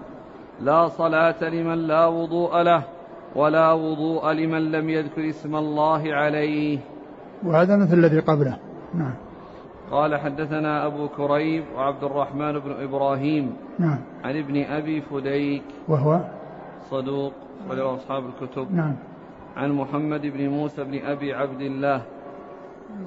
[0.60, 2.82] لا صلاة لمن لا وضوء له
[3.34, 6.78] ولا وضوء لمن لم يذكر اسم الله عليه.
[7.44, 8.56] وهذا مثل الذي قبله.
[8.94, 9.27] نعم.
[9.90, 13.98] قال حدثنا أبو كريب وعبد الرحمن بن إبراهيم نعم.
[14.24, 16.20] عن ابن أبي فديك وهو
[16.90, 17.32] صدوق
[17.70, 18.74] وله أصحاب الكتب.
[18.74, 18.96] نعم.
[19.56, 22.02] عن محمد بن موسى بن أبي عبد الله.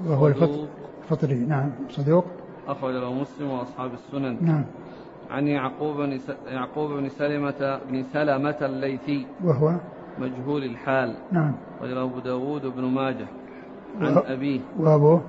[0.06, 1.70] وهو الفطري نعم.
[1.90, 2.24] صدوق.
[2.68, 4.36] أخرج له مسلم وأصحاب السنن.
[4.40, 4.64] نعم.
[5.30, 6.18] عن يعقوب بن.
[6.46, 9.26] يعقوب بن سلمة بن سلمة الليثي.
[9.44, 9.74] وهو
[10.18, 11.14] مجهول الحال.
[11.32, 11.54] نعم.
[11.82, 13.26] وله أبو داود بن ماجه.
[14.00, 14.60] عن أبيه.
[14.78, 15.20] وأبوه.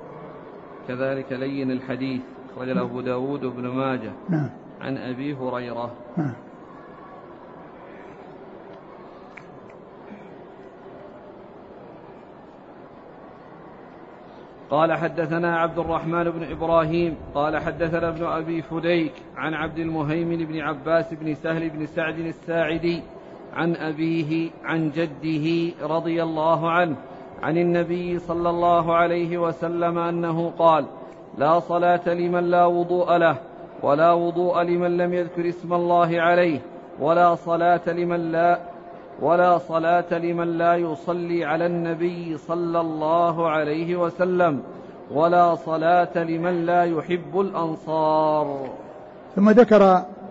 [0.88, 2.22] كذلك لين الحديث
[2.54, 4.12] أخرج له أبو داود بن ماجه.
[4.30, 4.50] نعم.
[4.82, 5.92] عن أبي هريرة.
[6.18, 6.34] نعم.
[14.70, 20.60] قال حدثنا عبد الرحمن بن إبراهيم قال حدثنا ابن أبي فديك عن عبد المهيمن بن
[20.60, 23.02] عباس بن سهل بن سعد الساعدي
[23.54, 26.96] عن أبيه عن جده رضي الله عنه.
[27.42, 30.86] عن النبي صلى الله عليه وسلم أنه قال
[31.38, 33.36] لا صلاة لمن لا وضوء له
[33.84, 36.60] ولا وضوء لمن لم يذكر اسم الله عليه
[37.00, 38.60] ولا صلاة لمن لا
[39.22, 44.62] ولا صلاة لمن لا يصلي على النبي صلى الله عليه وسلم
[45.12, 48.70] ولا صلاة لمن لا يحب الأنصار.
[49.36, 49.84] ثم ذكر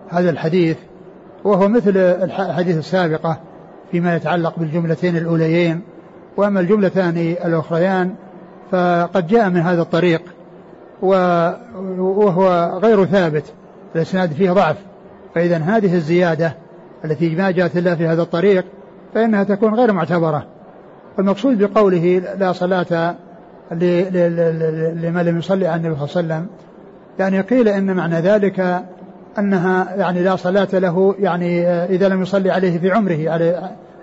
[0.09, 0.79] هذا الحديث
[1.45, 3.41] وهو مثل الح- الحديث السابقة
[3.91, 5.81] فيما يتعلق بالجملتين الأوليين
[6.37, 8.15] وأما الجملتان الأخريان
[8.71, 10.23] فقد جاء من هذا الطريق
[11.03, 13.45] وهو غير ثابت
[13.97, 14.77] الإسناد فيه ضعف
[15.35, 16.55] فإذا هذه الزيادة
[17.05, 18.65] التي ما جاءت إلا في هذا الطريق
[19.15, 20.47] فإنها تكون غير معتبرة.
[21.19, 23.15] والمقصود بقوله لا صلاة
[23.73, 26.47] لمن لم يصلي على النبي صلى الله عليه وسلم
[27.19, 28.83] يعني قيل إن معنى ذلك
[29.39, 33.17] أنها يعني لا صلاة له يعني إذا لم يصلي عليه في عمره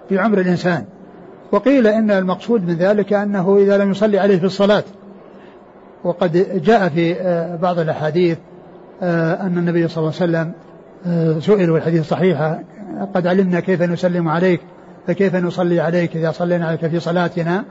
[0.09, 0.85] في عمر الإنسان.
[1.51, 4.83] وقيل إن المقصود من ذلك أنه إذا لم يصلي عليه في الصلاة.
[6.03, 8.37] وقد جاء في آه، بعض الأحاديث
[9.01, 10.51] آه، أن النبي صلى الله عليه وسلم
[11.05, 12.59] آه، سئل والحديث صحيحة
[13.15, 14.61] قد علمنا كيف نسلم عليك
[15.07, 17.63] فكيف نصلي عليك إذا صلينا عليك في صلاتنا؟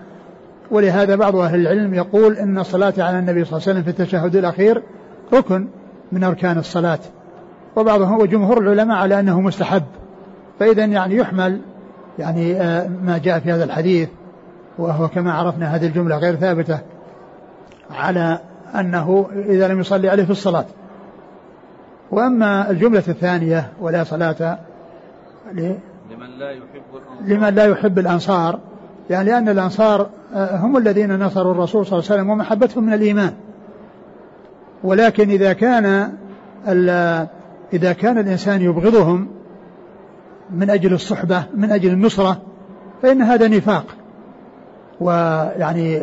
[0.70, 4.36] ولهذا بعض أهل العلم يقول إن الصلاة على النبي صلى الله عليه وسلم في التشهد
[4.36, 4.82] الأخير
[5.32, 5.68] ركن
[6.12, 6.98] من أركان الصلاة.
[7.76, 9.82] وبعضهم وجمهور العلماء على أنه مستحب.
[10.60, 11.60] فإذا يعني يحمل
[12.18, 14.08] يعني آه، ما جاء في هذا الحديث
[14.78, 16.78] وهو كما عرفنا هذه الجملة غير ثابتة
[17.90, 18.38] على
[18.74, 20.64] أنه إذا لم يصلي عليه في الصلاة.
[22.10, 24.58] وأما الجملة الثانية ولا صلاة
[25.52, 27.26] لمن لا يحب الأنصار.
[27.26, 28.58] لمن لا يحب الأنصار
[29.10, 33.32] يعني لأن الأنصار آه، هم الذين نصروا الرسول صلى الله عليه وسلم ومحبتهم من الإيمان.
[34.84, 36.12] ولكن إذا كان
[37.72, 39.28] إذا كان الإنسان يبغضهم
[40.50, 42.40] من أجل الصحبة من أجل النصرة
[43.02, 43.84] فإن هذا نفاق.
[45.00, 46.00] ويعني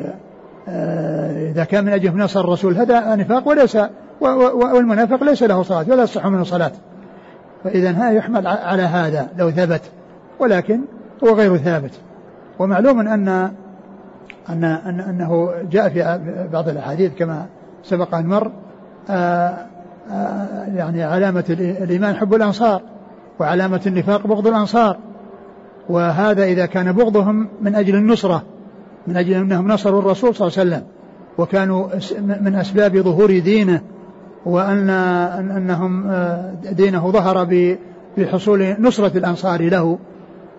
[0.69, 3.77] آه، إذا كان من أجل نصر الرسول هذا نفاق وليس
[4.21, 6.71] والمنافق ليس له صلاة ولا يصح منه صلاة
[7.63, 9.81] فإذا هذا يحمل على هذا لو ثبت.
[10.39, 10.81] ولكن
[11.23, 11.91] هو غير ثابت.
[12.60, 13.27] ومعلوم أن
[14.49, 16.19] أن أن أنه جاء في
[16.53, 17.45] بعض الأحاديث كما
[17.84, 18.51] سبق أن مر
[19.10, 19.58] آه،
[20.12, 22.81] آه، يعني علامة الإي- الإيمان حب الأنصار.
[23.39, 24.98] وعلامة النفاق بغض الأنصار.
[25.89, 28.43] وهذا إذا كان بغضهم من أجل النصرة
[29.08, 30.84] من أجل أنهم نصروا الرسول صلى الله عليه وسلم
[31.38, 31.88] وكانوا
[32.41, 33.82] من أسباب ظهور دينه
[34.45, 37.48] وأن أن- أنهم آه، دينه ظهر
[38.17, 39.98] بحصول نصرة الأنصار له.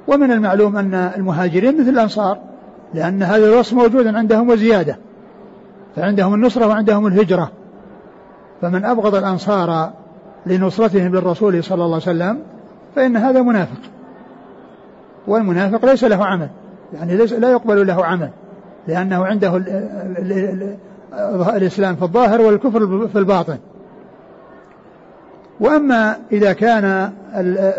[0.08, 2.38] ومن المعلوم أن المهاجرين مثل الأنصار
[2.94, 4.98] لأن هذا الوصف موجود عندهم وزيادة.
[5.96, 7.50] فعندهم النصرة وعندهم الهجرة.
[8.62, 9.90] فمن أبغض الأنصار
[10.46, 12.38] لنصرتهم للرسول صلى الله عليه وسلم
[12.96, 13.80] فإن هذا منافق.
[15.26, 16.48] والمنافق ليس له عمل.
[16.94, 18.30] يعني ليس لا يقبل له عمل.
[18.88, 20.76] لأنه عنده ال ال ال
[21.12, 23.58] ال الإسلام في الظاهر والكفر في الباطن.
[25.60, 27.12] وأما إذا كان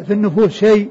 [0.07, 0.89] في النفوس شيء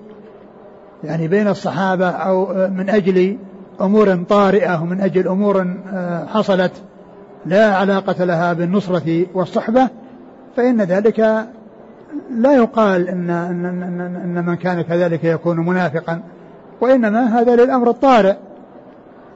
[1.05, 3.39] يعني بين الصحابة أو من أجل
[3.81, 6.73] أمور طارئة ومن أجل أمور آه، حصلت
[7.47, 9.89] لا علاقة لها بالنصرة والصحبة
[10.57, 11.47] فإن ذلك
[12.31, 16.23] لا يقال إن, إن, إن, إن من كان كذلك يكون منافقا
[16.81, 18.37] وإنما هذا للأمر الطارئ.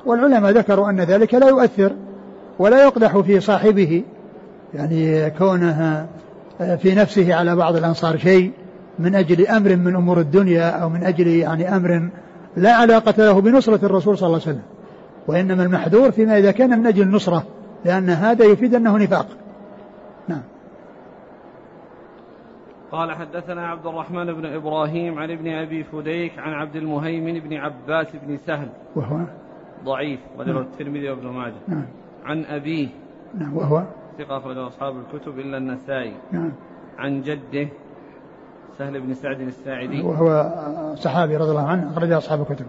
[0.06, 1.92] والعلماء ذكروا أن ذلك لا يؤثر
[2.58, 4.02] ولا يقدح في صاحبه
[4.74, 6.06] يعني كونه
[6.58, 8.52] في نفسه على بعض الأنصار شيء
[8.98, 12.08] من أجل أمر من أمور الدنيا أو من أجل يعني أمر
[12.56, 14.62] لا علاقة له بنصرة الرسول صلى الله عليه وسلم.
[15.26, 17.44] وإنما المحذور فيما إذا كان من أجل النصرة
[17.84, 19.26] لأن هذا يفيد أنه نفاق.
[20.28, 20.42] نعم.
[22.92, 28.16] قال حدثنا عبد الرحمن بن إبراهيم عن ابن أبي فديك عن عبد المهيمن بن عباس
[28.16, 28.68] بن سهل.
[28.96, 29.20] وهو؟
[29.84, 31.54] ضعيف وله الترمذي وابن ماجه.
[31.68, 31.86] نعم.
[32.24, 32.88] عن أبيه.
[33.34, 33.82] نعم وهو؟
[34.18, 36.14] ثقة أخرجه أصحاب الكتب إلا النسائي.
[36.32, 36.52] نعم.
[36.98, 37.68] عن جده
[38.78, 40.02] سهل بن سعد الساعدي.
[40.02, 40.54] وهو
[40.94, 42.66] صحابي رضي الله عنه أخرج أصحاب الكتب.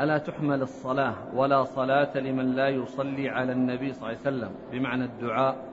[0.00, 5.04] ألا تحمل الصلاة ولا صلاة لمن لا يصلي على النبي صلى الله عليه وسلم؟ بمعنى
[5.04, 5.68] الدعاء آه،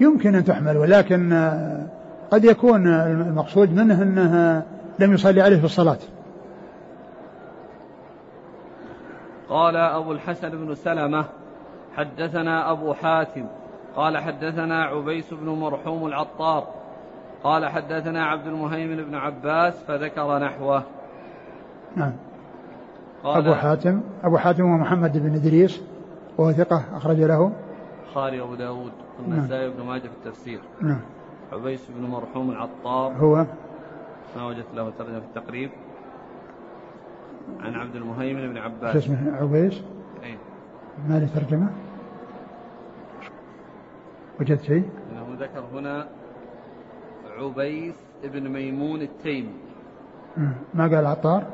[0.00, 1.86] يمكن أن تحمل ولكن آه،
[2.30, 4.62] قد يكون المقصود منه أنه
[4.98, 5.98] لم يصلي عليه في الصلاة.
[9.48, 11.24] قال أبو الحسن بن سلمة
[11.96, 13.46] حدثنا أبو حاتم
[13.96, 16.66] قال حدثنا عبيس بن مرحوم العطار
[17.44, 20.82] قال حدثنا عبد المهيمن بن عباس فذكر نحوه.
[21.96, 22.12] نعم.
[23.24, 25.82] قال أبو حاتم أبو حاتم هو محمد بن إدريس
[26.38, 27.52] وهو ثقة أخرج له.
[28.10, 29.70] البخاري وأبو داود والنسائي نعم.
[29.70, 30.60] وابن ماجه في التفسير.
[30.82, 31.00] نعم.
[31.52, 33.12] عبيس بن مرحوم العطار.
[33.12, 33.46] هو؟
[34.36, 35.70] ما وجدت له ترجمة في التقريب.
[37.60, 38.92] عن عبد المهيمن بن عباس.
[38.92, 39.82] شو اسمه؟ عبيس؟
[40.24, 40.36] اي
[41.08, 41.68] ما له ترجمة؟
[44.40, 46.08] وجدت شيء؟ إنه ذكر هنا
[47.38, 47.94] عبيس
[48.24, 49.54] بن ميمون التيمي.
[50.74, 51.46] ما قال عطار؟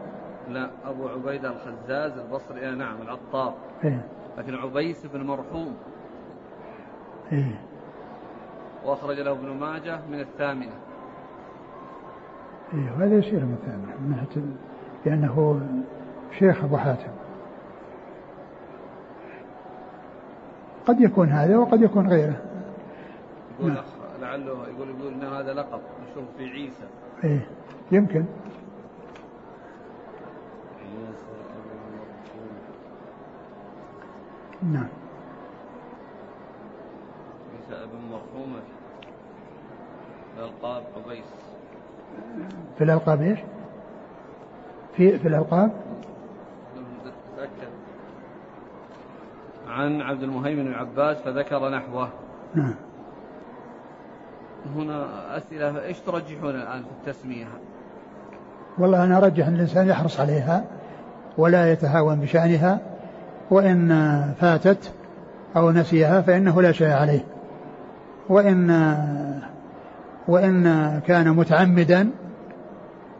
[0.51, 2.69] لا أبو عبيدة الخزاز البصري.
[2.69, 3.55] آه نعم العطار.
[3.85, 4.07] إيه؟
[4.39, 5.77] لكن عبيس بن مرحوم.
[7.33, 7.61] إيه؟
[8.85, 10.73] وأخرج له ابن ماجه من الثامنة.
[12.75, 14.43] إيه هذا يصير من الثامنة من ناحية
[15.07, 15.61] لأنه
[16.39, 17.11] شيخ أبو حاتم.
[20.87, 22.43] قد يكون هذا وقد يكون غيره.
[23.59, 23.85] يقول نعم.
[24.21, 26.87] لعله يقول يقول ان هذا لقب مشهور في عيسى.
[27.25, 27.49] إيه
[27.93, 28.25] يمكن.
[34.63, 34.89] نعم.
[38.17, 38.61] مرحومة
[40.39, 41.25] الألقاب عبيس.
[42.79, 43.39] في الألقاب إيش؟
[44.97, 45.71] في في الألقاب؟
[47.37, 47.73] تأكد
[49.69, 52.09] عن عبد المهيمن بن عباس فذكر نحوه.
[52.55, 52.75] نعم.
[54.77, 57.47] هنا أسئلة إيش ترجحون الآن في التسمية؟
[58.79, 60.65] والله أنا أرجح أن الإنسان يحرص عليها
[61.39, 62.79] ولا يتهاون بشأنها
[63.51, 63.89] وإن
[64.41, 64.93] فاتت
[65.57, 67.36] أو نسيها فإنه لا شيء عليه.
[68.29, 68.71] وإن
[70.29, 70.65] وإن
[71.07, 72.11] كان متعمدا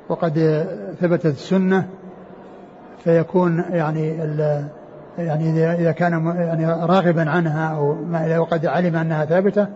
[0.09, 0.67] وقد
[1.01, 1.89] ثبتت السنة
[3.05, 4.09] فيكون يعني
[5.19, 9.67] يعني إذا كان يعني راغبا عنها أو ما وقد علم أنها ثابتة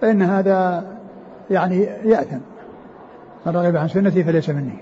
[0.00, 0.86] فإن هذا
[1.50, 2.40] يعني يأثم.
[3.46, 4.78] من رغب عن سنتي فليس مني.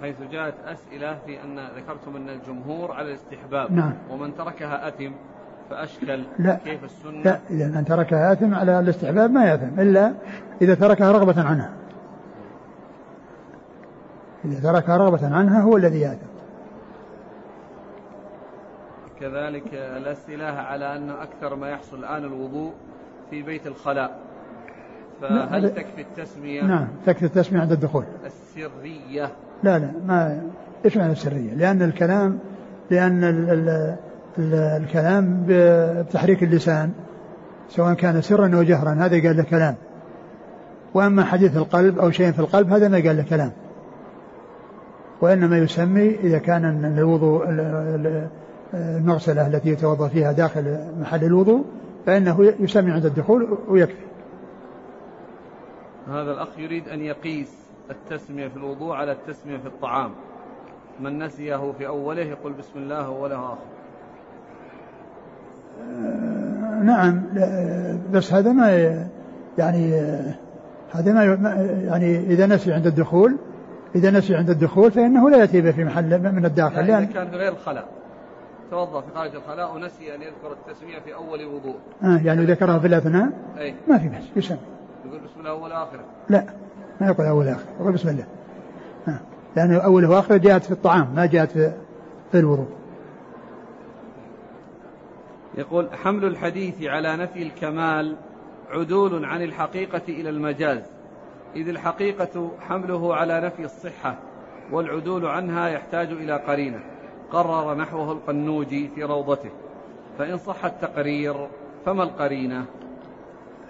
[0.00, 3.92] حيث جاءت أسئلة في أن ذكرتم أن الجمهور على الاستحباب نعم.
[4.10, 5.12] ومن تركها أثم
[5.70, 6.58] فأشكل لا.
[6.64, 7.22] كيف السنة.
[7.22, 10.12] لا إذا من تركها آثم على الاستحباب ما يأثم إلا
[10.62, 11.72] إذا تركها رغبة عنها.
[14.44, 16.26] إذا تركها رغبة عنها هو الذي يأثم.
[19.20, 22.72] كذلك الأسئلة على أن أكثر ما يحصل الآن الوضوء
[23.30, 24.18] في بيت الخلاء.
[25.20, 28.04] فهل تكفي التسمية؟ نعم تكفي التسمية عند الدخول.
[28.26, 29.30] السرية.
[29.62, 30.42] لا لا ما
[30.84, 32.38] إيش معنى السرية؟ لأن الكلام
[32.90, 33.96] لأن ال ال ال
[34.38, 36.92] الكلام بتحريك اللسان
[37.68, 39.74] سواء كان سرا أو جهرا هذا قال له كلام.
[40.94, 43.52] وأما حديث القلب أو شيء في القلب هذا ما قال له كلام.
[45.20, 47.44] وإنما يسمي إذا كان الوضوء
[48.74, 51.64] المغسلة التي يتوضأ فيها داخل محل الوضوء
[52.06, 54.06] فإنه يسمي عند الدخول ويكفي.
[56.08, 57.54] هذا الأخ يريد أن يقيس
[57.90, 60.10] التسمية في الوضوء على التسمية في الطعام.
[61.00, 63.75] من نسيه في أوله يقول بسم الله وله آخر.
[66.82, 67.22] نعم
[68.12, 68.70] بس هذا ما
[69.58, 70.00] يعني
[70.92, 71.24] هذا ما
[71.84, 73.36] يعني إذا نسي عند الدخول
[73.94, 77.30] إذا نسي عند الدخول فإنه لا يأتي به في محل من الداخل يعني إذا كان
[77.30, 77.88] في غير الخلاء.
[78.70, 82.86] توضأ في خارج الخلاء ونسي أن يذكر التسمية في أول وضوء آه يعني ذكرها في
[82.86, 83.74] الأثناء أي.
[83.88, 84.58] ما في بس يسمى.
[85.06, 86.00] يقول بسم الله أول آخر.
[86.28, 86.44] لا
[87.00, 88.24] ما يقول أول آخر يقول بسم الله.
[89.08, 89.20] آه.
[89.56, 91.72] لأنه أوله وآخره جاءت في الطعام ما جاءت في,
[92.32, 92.66] في الوضوء.
[95.56, 98.16] يقول حمل الحديث على نفي الكمال
[98.70, 100.82] عدول عن الحقيقة إلى المجاز
[101.56, 104.18] إذ الحقيقة حمله على نفي الصحة
[104.72, 106.80] والعدول عنها يحتاج إلى قرينة
[107.30, 109.50] قرر نحوه القنوجي في روضته
[110.18, 111.48] فإن صح التقرير
[111.86, 112.64] فما القرينة؟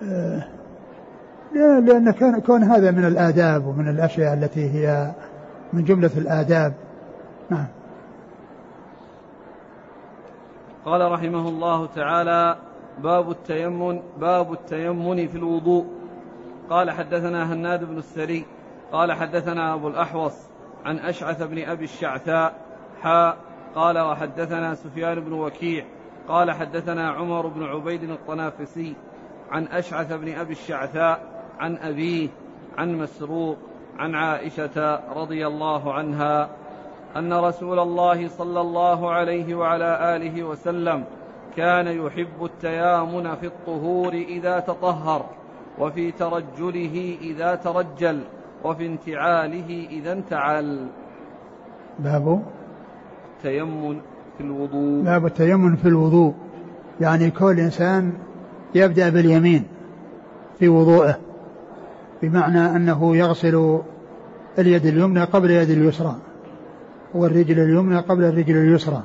[0.03, 0.47] آه
[1.81, 5.13] لأن كان كون هذا من الآداب ومن الأشياء التي هي
[5.73, 6.75] من جملة الآداب.
[7.51, 7.67] نعم.
[10.87, 12.57] قال رحمه الله تعالى
[12.99, 15.87] باب التيمم باب التيمم في الوضوء.
[16.71, 18.45] قال حدثنا هناد بن السري
[18.93, 20.35] قال حدثنا أبو الأحوص
[20.85, 22.55] عن أشعث بن أبي الشعثاء
[23.03, 23.37] حاء
[23.75, 25.85] قال وحدثنا سفيان بن وكيع
[26.29, 28.95] قال حدثنا عمر بن عبيد الطنافسي
[29.51, 31.21] عن أشعث بن أبي الشعثاء
[31.59, 32.29] عن أبيه
[32.79, 33.57] عن مسروق
[33.99, 36.49] عن عائشة رضي الله عنها
[37.19, 41.05] أن رسول الله صلى الله عليه وعلى آله وسلم
[41.57, 45.27] كان يحب التيامن في الطهور إذا تطهر
[45.79, 48.21] وفي ترجله إذا ترجل
[48.65, 50.87] وفي انتعاله إذا انتعل.
[51.99, 52.43] باب؟
[53.37, 54.01] التيمن
[54.39, 55.05] في الوضوء.
[55.05, 56.35] باب التيمن في الوضوء.
[57.01, 58.13] يعني كل إنسان
[58.75, 59.65] يبدأ باليمين
[60.59, 61.19] في وضوءه
[62.23, 63.81] بمعنى أنه يغسل
[64.59, 66.15] اليد اليمنى قبل اليد اليسرى.
[67.15, 69.03] والرجل اليمنى قبل الرجل اليسرى.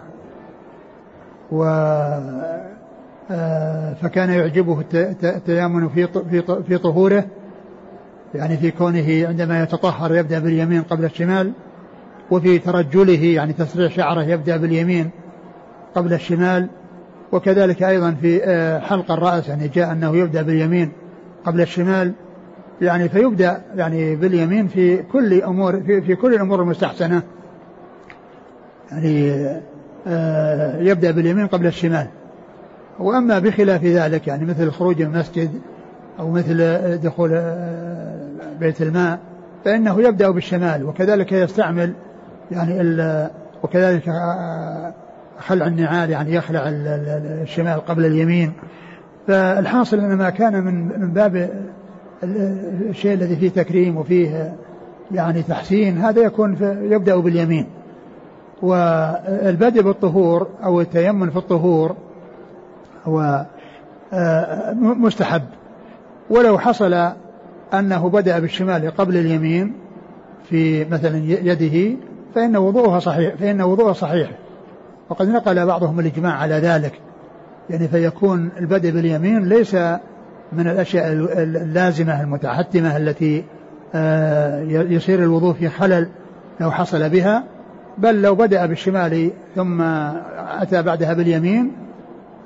[1.52, 1.64] و
[3.32, 4.84] آه، فكان يعجبه
[5.24, 6.08] التيامن في
[6.68, 7.26] في طهوره
[8.36, 11.52] يعني في كونه عندما يتطهر يبدأ باليمين قبل الشمال
[12.32, 15.10] وفي ترجله يعني تسريع شعره يبدأ باليمين
[15.96, 16.68] قبل الشمال
[17.32, 20.92] وكذلك أيضا في آه، حلق الرأس يعني جاء أنه يبدأ باليمين
[21.46, 22.12] قبل الشمال
[22.82, 27.22] يعني فيبدأ يعني باليمين في كل أمور في, في كل الأمور المستحسنة.
[28.92, 29.46] يعني
[30.08, 32.08] آه، يبدأ باليمين قبل الشمال.
[33.00, 35.50] وأما بخلاف ذلك يعني مثل خروج المسجد
[36.20, 36.58] أو مثل
[36.98, 38.28] دخول آه،
[38.60, 39.20] بيت الماء
[39.66, 41.94] فإنه يبدأ بالشمال وكذلك يستعمل
[42.52, 42.98] يعني
[43.64, 44.94] وكذلك آه،
[45.40, 48.54] خلع النعال يعني يخلع الشمال قبل اليمين.
[49.28, 51.50] فالحاصل أن ما كان من من باب
[52.90, 54.56] الشيء الذي فيه تكريم وفيه
[55.12, 57.68] يعني تحسين هذا يكون يبدأ باليمين.
[58.62, 61.96] والبدء بالطهور أو التيمم في الطهور
[63.06, 63.46] هو
[64.14, 65.42] آه، مستحب.
[66.30, 67.12] ولو حصل
[67.74, 69.74] أنه بدأ بالشمال قبل اليمين
[70.50, 71.98] في مثلا يده
[72.36, 74.30] فإن وضوءها صحيح فإن وضوءه صحيح.
[75.10, 77.00] وقد نقل بعضهم الإجماع على ذلك.
[77.70, 79.76] يعني فيكون البدء باليمين ليس
[80.54, 81.12] من الأشياء
[81.44, 83.44] اللازمة المتحتمة التي
[83.96, 86.08] آه، يصير الوضوء في خلل
[86.60, 87.44] لو حصل بها.
[87.98, 89.82] بل لو بدأ بالشمال ثم
[90.62, 91.72] أتى بعدها باليمين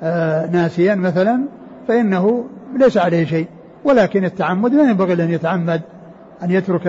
[0.02, 1.40] آه، ناسيا مثلا
[1.88, 2.44] فإنه
[2.78, 3.46] ليس عليه شيء.
[3.84, 5.80] ولكن التعمد لا ينبغي أن يتعمد
[6.42, 6.86] أن يترك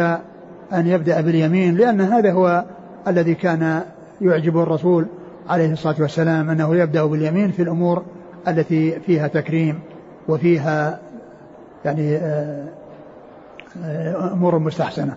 [0.74, 2.66] أن يبدأ باليمين لأن هذا هو
[3.08, 3.82] الذي كان
[4.22, 5.06] يعجب الرسول
[5.50, 8.04] عليه الصلاة والسلام أنه يبدأ باليمين في الأمور
[8.48, 9.80] التي فيها تكريم
[10.28, 11.00] وفيها
[11.86, 12.66] يعني آه،
[13.86, 15.16] آه، أمور مستحسنة.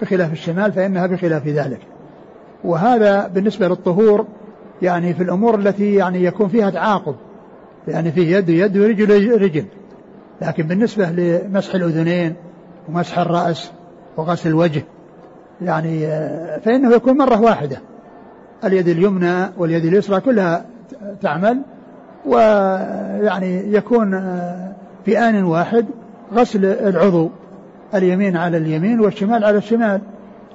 [0.00, 1.80] بخلاف الشمال فإنها بخلاف ذلك.
[2.64, 4.26] وهذا بالنسبة للطهور
[4.82, 7.14] يعني في الأمور التي يعني يكون فيها تعاقب
[7.88, 9.64] يعني فيه يد يد ورجل رجل.
[10.42, 12.34] لكن بالنسبة لمسح الأذنين
[12.88, 13.70] ومسح الرأس
[14.16, 14.82] وغسل الوجه
[15.62, 17.80] يعني آه، فإنه يكون مرة واحدة.
[18.64, 20.64] اليد اليمنى واليد اليسرى كلها
[21.22, 21.62] تعمل
[22.26, 24.72] ويعني يكون آه،
[25.04, 25.86] في آن واحد
[26.34, 27.30] غسل العضو
[27.94, 30.00] اليمين على اليمين والشمال على الشمال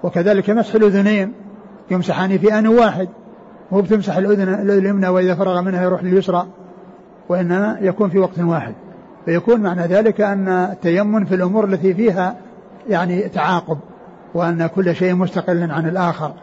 [0.04, 1.34] وكذلك مسح الأذنين.
[1.92, 3.08] يمسحان في آن واحد
[3.72, 6.48] مو بتمسح الأذن اليمنى وإذا فرغ منها يروح لليسرى
[7.30, 8.74] وإنما يكون في وقت واحد.
[9.26, 12.36] فيكون معنى ذلك أن التيمم في الأمور التي فيها
[12.90, 13.78] يعني تعاقب
[14.34, 16.34] وأن كل شيء مستقل عن الآخر.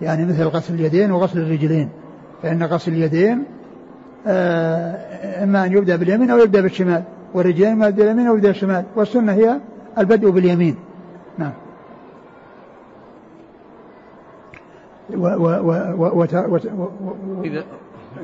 [0.00, 1.88] يعني مثل غسل اليدين وغسل الرجلين.
[2.42, 3.44] فإن غسل اليدين
[4.26, 7.02] آه، إما أن يبدأ باليمين أو يبدأ بالشمال
[7.34, 8.84] والرجلين إما يبدأ باليمين أو يبدأ بالشمال.
[8.96, 9.60] والسنة هي
[9.98, 10.76] البدء باليمين.
[15.10, 15.48] و و
[15.96, 16.58] و و
[17.44, 17.64] إذا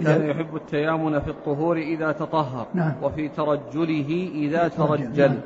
[0.04, 2.92] كان يحب التيامن في الطهور إذا تطهر نعم.
[3.02, 5.38] وفي ترجله إذا ترجل نعم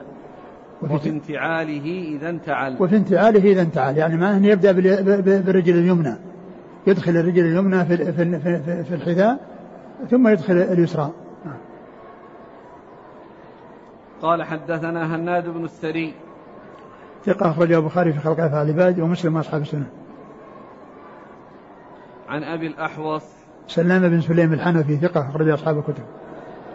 [0.91, 2.77] وفي انتعاله إذا انتعل.
[2.81, 6.15] وفي انتعاله إذا انتعل يعني ما أن يبدأ بالرجل اليمنى.
[6.87, 8.13] يدخل الرجل اليمنى في,
[8.85, 9.41] في, الحذاء
[10.11, 11.11] ثم يدخل اليسرى.
[11.45, 11.57] نعم.
[14.23, 16.15] قال حدثنا هناد بن السري.
[17.25, 19.87] ثقة أخرجه البخاري في خلق أفعال العباد ومسلم وأصحاب السنة.
[22.33, 23.25] عن أبي الأحوص
[23.67, 26.03] سلام بن سليم الحنفي ثقة أخرج أصحاب الكتب.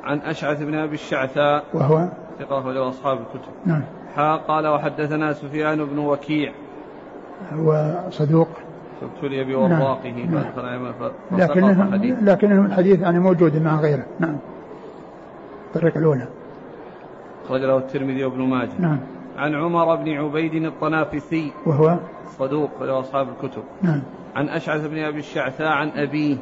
[0.04, 2.08] عن أشعث بن أبي الشعثاء وهو؟
[2.40, 3.52] ثقة أخرج أصحاب الكتب.
[3.66, 3.82] نعم.
[4.16, 6.54] حا قال وحدثنا سفيان بن وكيع.
[7.54, 8.48] هو صدوق.
[9.02, 11.02] ابتلي بوراقه نعم.
[11.32, 14.06] لكنه لكنه الحديث يعني موجود مع غيره.
[14.20, 14.38] نعم.
[15.68, 16.28] الطريقة الأولى.
[17.46, 18.72] أخرج له الترمذي وابن ماجه.
[18.80, 19.00] نعم.
[19.38, 21.52] عن عمر بن عبيد الطنافسي.
[21.66, 21.98] وهو؟
[22.40, 23.64] صدوق أصحاب الكتب.
[23.82, 24.02] نعم.
[24.38, 26.38] عن أشعث بن أبي الشعثاء عن أبيه.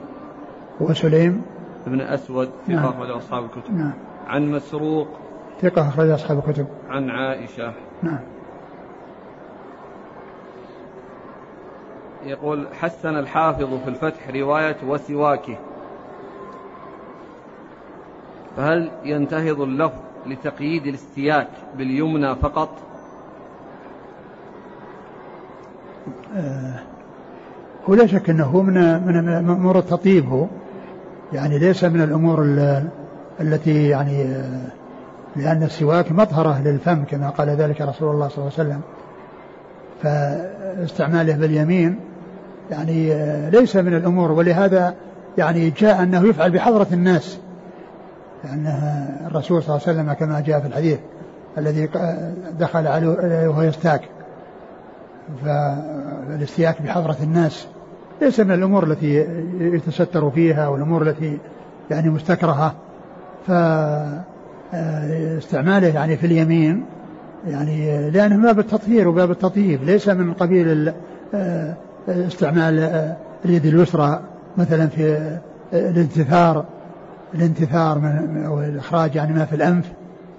[0.79, 1.45] وسليم
[1.87, 2.85] بن أسود ثقة نعم.
[2.85, 3.77] أخرج أصحاب الكتب.
[3.77, 3.93] نعم.
[4.27, 5.07] عن مسروق.
[5.61, 6.67] ثقة أخرج أصحاب الكتب.
[6.89, 7.73] عن عائشة.
[8.03, 8.19] نعم.
[12.25, 15.57] يقول حسن الحافظ في الفتح رواية وسواكه.
[18.57, 22.69] فهل ينتهض اللفظ لتقييد الاستياك باليمنى فقط؟
[26.35, 26.94] آه.
[27.87, 28.73] ولا شك إنه من
[29.07, 30.45] من امور التطيب هو.
[31.33, 32.45] يعني ليس من الأمور
[33.41, 34.25] التي يعني
[35.35, 38.81] لأن السواك مطهرة للفم كما قال ذلك رسول الله صلى الله عليه وسلم.
[40.03, 41.99] فاستعماله باليمين
[42.71, 43.13] يعني
[43.49, 44.31] ليس من الأمور.
[44.31, 44.93] ولهذا
[45.37, 47.39] يعني جاء أنه يفعل بحضرة الناس.
[48.43, 48.67] لأن
[49.27, 50.99] الرسول صلى الله عليه وسلم كما جاء في الحديث
[51.57, 51.89] الذي
[52.59, 54.01] دخل عليه وهو يستاك.
[55.45, 57.67] فالاستياك بحضرة الناس.
[58.21, 59.25] ليس من الأمور التي
[59.59, 61.37] يتستر فيها والأمور التي
[61.91, 62.75] يعني مستكرهة.
[64.71, 66.85] فاستعماله يعني في اليمين
[67.47, 70.93] يعني لأنه باب التطهير وباب التطيب ليس من قبيل
[72.07, 72.79] استعمال
[73.45, 74.21] اليد اليسرى
[74.57, 75.37] مثلا في
[75.73, 76.65] الانتثار
[77.33, 79.91] الانتثار من أو الإخراج يعني ما في الأنف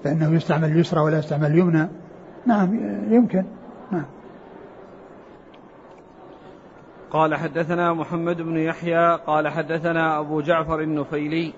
[0.04, 1.88] فإنه يستعمل اليسرى ولا يستعمل اليمنى.
[2.46, 3.44] نعم يمكن.
[3.92, 4.04] نعم.
[7.10, 11.52] قال حدثنا محمد بن يحيى قال حدثنا أبو جعفر النفيلي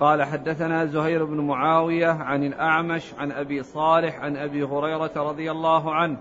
[0.00, 5.94] قال حدثنا زهير بن معاوية عن الأعمش عن أبي صالح عن أبي هريرة رضي الله
[5.94, 6.16] عنه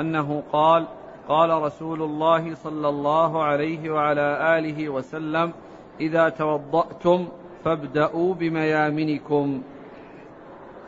[0.00, 0.86] أنه قال
[1.28, 5.52] قال رسول الله صلى الله عليه وعلى آله وسلم
[6.00, 7.28] إذا توضأتم
[7.64, 9.62] فابدأوا بميامنكم.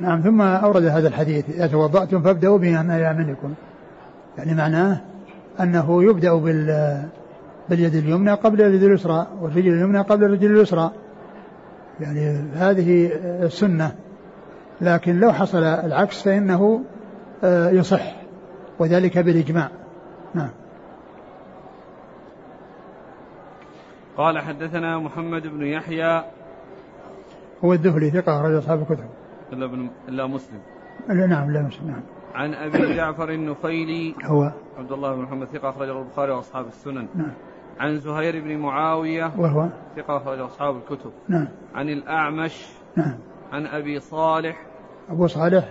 [0.01, 3.55] نعم ثم أورد هذا الحديث إذا توضأتم فابدأوا بميامنكم.
[4.39, 5.01] يعني معناه
[5.61, 6.71] أنه يبدأ بال
[7.71, 10.91] باليد اليمنى قبل اليد اليسرى والرجل اليمنى قبل الرجل اليسرى.
[12.01, 13.93] يعني هذه السنة.
[14.81, 16.85] لكن لو حصل العكس فإنه
[17.45, 18.17] آه، يصح
[18.79, 19.71] وذلك بالإجماع.
[20.35, 20.51] نعم.
[24.17, 26.25] قال حدثنا محمد بن يحيى.
[27.65, 29.05] هو الذهلي ثقة أخرج أصحاب الكتب.
[29.53, 30.61] إلا ابن إلا مسلم.
[31.09, 32.03] لا نعم لا مسلم نعم.
[32.35, 34.53] عن أبي جعفر النفيلي هو.
[34.79, 37.09] عبد الله بن محمد ثقة أخرجه البخاري وأصحاب السنن.
[37.15, 37.33] نعم.
[37.81, 41.13] عن زهير بن معاوية وهو؟ ثقة أخرج أصحاب الكتب.
[41.29, 41.49] نعم.
[41.75, 42.67] عن الأعمش
[42.97, 43.19] نعم.
[43.53, 44.67] عن أبي صالح.
[45.11, 45.71] أبو صالح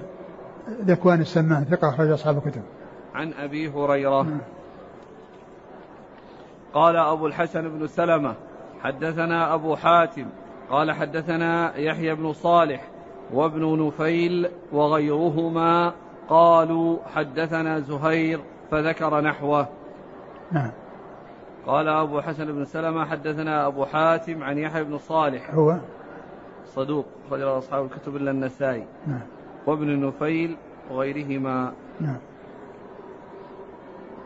[0.70, 2.62] ذكوان السمان ثقة أخرج أصحاب الكتب.
[3.16, 4.24] عن أبي هريرة.
[4.24, 4.42] نعم.
[6.74, 8.36] قال أبو الحسن بن سلمة
[8.82, 10.26] حدثنا أبو حاتم
[10.70, 12.88] قال حدثنا يحيى بن صالح
[13.34, 15.94] وابن نفيل وغيرهما
[16.30, 18.40] قالوا حدثنا زهير
[18.72, 19.68] فذكر نحوه.
[20.52, 20.72] نعم.
[21.70, 25.54] قال أبو حسن بن سلمة حدثنا أبو حاتم عن يحيى بن صالح.
[25.54, 25.78] هو؟
[26.66, 28.86] صدوق رجل أصحاب الكتب إلا النسائي.
[29.08, 29.22] نعم.
[29.68, 30.58] وابن نفيل
[30.92, 31.74] وغيرهما.
[32.00, 32.18] نعم.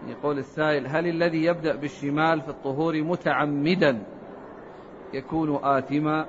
[0.08, 4.04] يقول السائل هل الذي يبدأ بالشمال في الطهور متعمدا
[5.14, 6.26] يكون آثما؟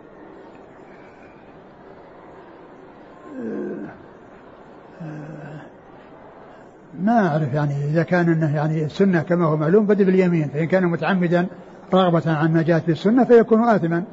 [7.05, 10.87] ما أعرف يعني إذا كان أنه يعني السنة كما هو معلوم بدأ باليمين فإن كان
[10.87, 11.47] متعمدا
[11.95, 14.05] رغبة عن ما جاءت بالسنة فيكون آثما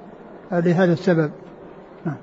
[0.52, 1.32] لهذا السبب.
[2.06, 2.18] نعم.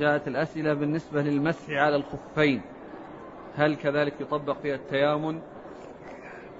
[0.00, 2.60] جاءت الأسئلة بالنسبة للمسح على الخفين.
[3.56, 5.38] هل كذلك يطبق في التيامن؟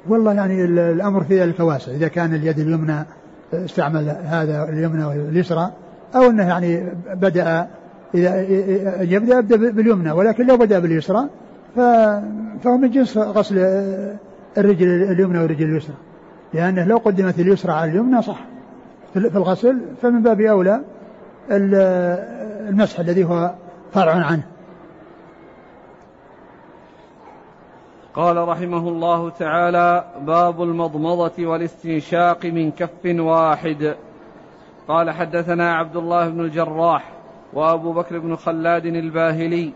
[0.08, 3.04] والله يعني الأمر في ذلك واسع إذا كان اليد اليمنى
[3.54, 5.70] استعمل هذا اليمنى واليسرى
[6.14, 7.68] أو أنه يعني بدأ
[8.14, 8.40] إذا
[9.02, 11.28] يبدأ يبدأ باليمنى ولكن لو بدأ باليسرى
[11.76, 13.58] فهو من جنس غسل
[14.58, 15.96] الرجل اليمنى والرجل اليسرى.
[16.54, 18.38] لأنه لو قدمت اليسرى على اليمنى صح.
[19.12, 20.80] في الغسل فمن باب أولى
[21.50, 23.54] المسح الذي هو
[23.92, 24.42] فرع عنه.
[28.14, 33.94] قال رحمه الله تعالى باب المضمضة والاستنشاق من كف واحد.
[34.88, 37.12] قال حدثنا عبد الله بن الجراح
[37.52, 39.72] وأبو بكر بن خلاد الباهلي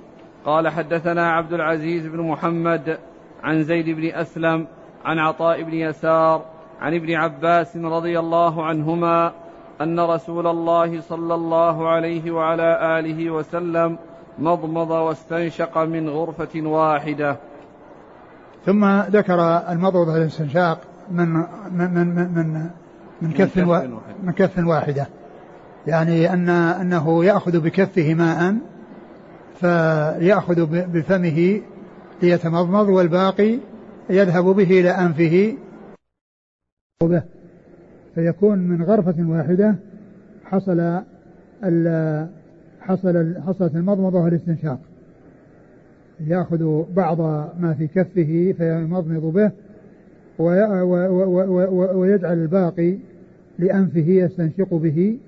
[0.47, 2.99] قال حدثنا عبد العزيز بن محمد
[3.43, 4.67] عن زيد بن أسلم
[5.05, 6.45] عن عطاء بن يسار
[6.81, 9.33] عن ابن عباس رضي الله عنهما
[9.81, 13.99] أن رسول الله صلى الله عليه وعلى آله وسلم
[14.39, 17.37] مضمض واستنشق من غرفة واحدة.
[18.67, 20.81] ثم ذكر المضمضة والاستنشاق
[21.11, 21.29] من
[21.73, 22.71] من من من
[23.23, 23.59] من كف,
[24.23, 25.07] من كف واحدة.
[25.87, 28.57] يعني أن أنه يأخذ بكفه ماء
[29.61, 31.61] فيأخذ بفمه
[32.23, 33.59] ليتمضمض والباقي
[34.11, 35.57] يذهب به إلى أنفه.
[38.15, 39.75] فيكون من غرفة واحدة
[40.45, 41.01] حصل
[42.81, 44.81] حصل حصلت المضمضة والاستنشاق.
[46.27, 47.21] يأخذ بعض
[47.61, 49.51] ما في كفه فيمضمض به
[51.95, 52.99] ويجعل الباقي
[53.59, 55.19] لأنفه يستنشق به.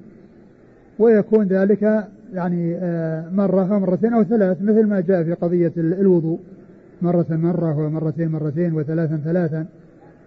[0.99, 6.39] ويكون ذلك يعني آه، مرة أو مرتين أو ثلاث مثل ما جاء في قضية الوضوء.
[7.03, 9.67] مرة مرة ومرتين مرتين وثلاثا ثلاثا.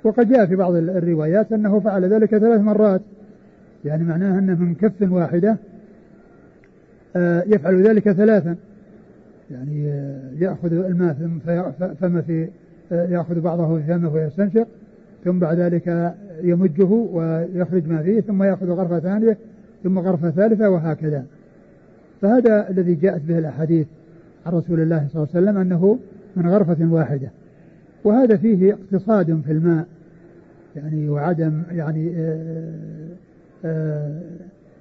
[0.04, 3.02] وقد جاء في بعض الروايات أنه فعل ذلك ثلاث مرات.
[3.86, 5.58] يعني معناه أنه من كف واحدة
[7.16, 8.56] آه، يفعل ذلك ثلاثا.
[9.52, 11.16] يعني آه، يأخذ الماء
[12.00, 12.48] فما في
[12.92, 14.68] يأخذ بعضه في فمه ويستنشق
[15.26, 19.38] ثم بعد ذلك يمجه ويخرج ما فيه ثم يأخذ غرفة ثانية
[19.84, 21.26] ثم غرفة ثالثة وهكذا.
[22.22, 23.88] فهذا الذي جاءت به الأحاديث
[24.46, 26.00] عن رسول الله صلى الله عليه وسلم أنه
[26.36, 27.32] من غرفة واحدة.
[28.04, 29.86] وهذا فيه اقتصاد في الماء
[30.76, 33.08] يعني وعدم يعني آه،
[33.66, 34.22] آه،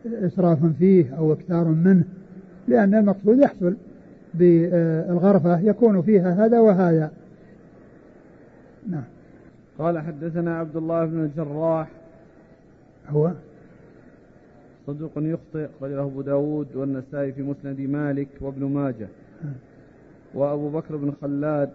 [0.07, 2.05] إسراف فيه أو إكثار منه
[2.69, 3.77] لأن المقصود يحصل
[4.35, 7.11] بالغرفة يكون فيها هذا وهذا.
[8.89, 9.05] نعم.
[9.79, 11.89] قال حدثنا عبد الله بن الجراح.
[13.09, 13.33] هو؟
[14.91, 19.09] صدوق يخطئ رجله أبو داود والنسائي في مسند مالك وابن ماجه.
[20.35, 21.71] وأبو بكر بن خلاد.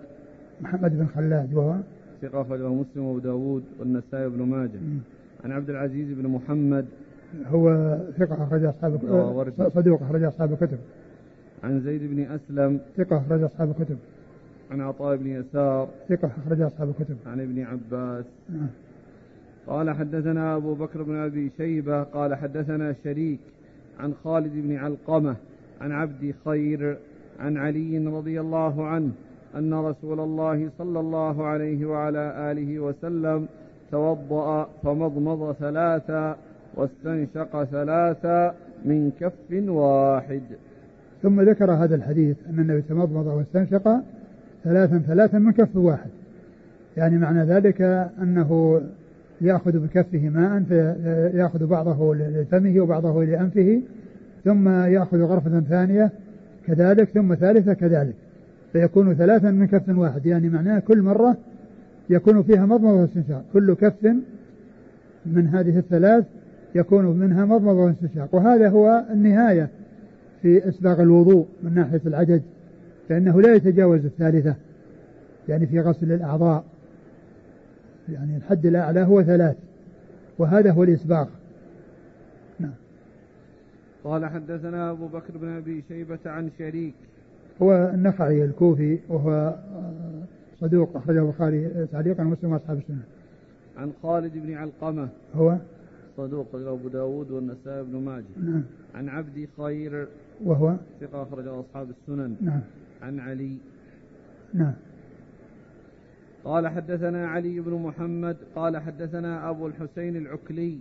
[0.61, 1.75] محمد بن خلاد وهو
[2.21, 4.79] ثقة أخرجه مسلم وأبو داود والنسائي وابن ماجه.
[5.43, 6.85] عن عبد العزيز بن محمد.
[7.45, 8.99] هو ثقة أخرج أصحاب
[9.75, 10.77] صدوق أخرج أصحاب الكتب.
[11.63, 12.79] عن زيد بن أسلم.
[12.97, 13.97] ثقة أخرج أصحاب الكتب.
[14.71, 15.89] عن عطاء بن يسار.
[16.09, 17.15] ثقة أخرج أصحاب الكتب.
[17.25, 18.25] عن ابن عباس.
[18.49, 18.67] نعم.
[19.67, 23.39] قال حدثنا أبو بكر بن أبي شيبة قال حدثنا شريك
[23.99, 25.35] عن خالد بن علقمة
[25.81, 26.97] عن عبد خير
[27.39, 29.11] عن علي رضي الله عنه
[29.55, 33.47] أن رسول الله صلى الله عليه وعلى آله وسلم
[33.91, 36.37] توضأ فمضمض ثلاثا
[36.75, 38.55] واستنشق ثلاثا
[38.85, 40.41] من كف واحد.
[41.23, 44.01] ثم ذكر هذا الحديث أن النبي تمضمض واستنشق
[44.63, 46.09] ثلاثا ثلاثا من كف واحد.
[46.97, 47.81] يعني معنى ذلك
[48.21, 48.81] أنه
[49.41, 53.81] يأخذ بكفه ماء فيأخذ بعضه لفمه وبعضه لأنفه
[54.45, 56.11] ثم يأخذ غرفة ثانية
[56.67, 58.13] كذلك ثم ثالثة كذلك.
[58.73, 61.37] فيكون ثلاثا من كف واحد يعني معناه كل مرة
[62.09, 63.45] يكون فيها مضمضة واستنشاق.
[63.53, 64.15] كل كف
[65.25, 66.25] من هذه الثلاث
[66.75, 68.35] يكون منها مضمضة واستنشاق.
[68.35, 69.69] وهذا هو النهاية
[70.41, 72.41] في إسباغ الوضوء من ناحية العدد
[73.09, 74.55] فإنه لا يتجاوز الثالثة
[75.49, 76.63] يعني في غسل الأعضاء.
[78.09, 79.55] يعني الحد الأعلى هو ثلاث
[80.37, 81.27] وهذا هو الإسباغ
[82.59, 82.73] نعم.
[84.03, 86.93] قال حدثنا أبو بكر بن أبي شيبة عن شريك.
[87.61, 89.55] هو النخعي الكوفي وهو
[90.61, 93.03] صدوق أخرجه البخاري تعليقا ومسلم وأصحاب السنة.
[93.77, 95.09] عن خالد بن علقمة.
[95.35, 95.57] هو؟
[96.17, 98.23] صدوق أبو داود والنسائي بن ماجه.
[98.37, 98.63] نعم.
[98.95, 100.07] عن عبد خير.
[100.43, 102.35] وهو؟ ثقة أخرجه أصحاب السنن.
[102.41, 102.61] نعم.
[103.01, 103.57] عن علي.
[104.53, 104.73] نعم.
[106.45, 110.77] قال حدثنا علي بن محمد قال حدثنا أبو الحسين العكلي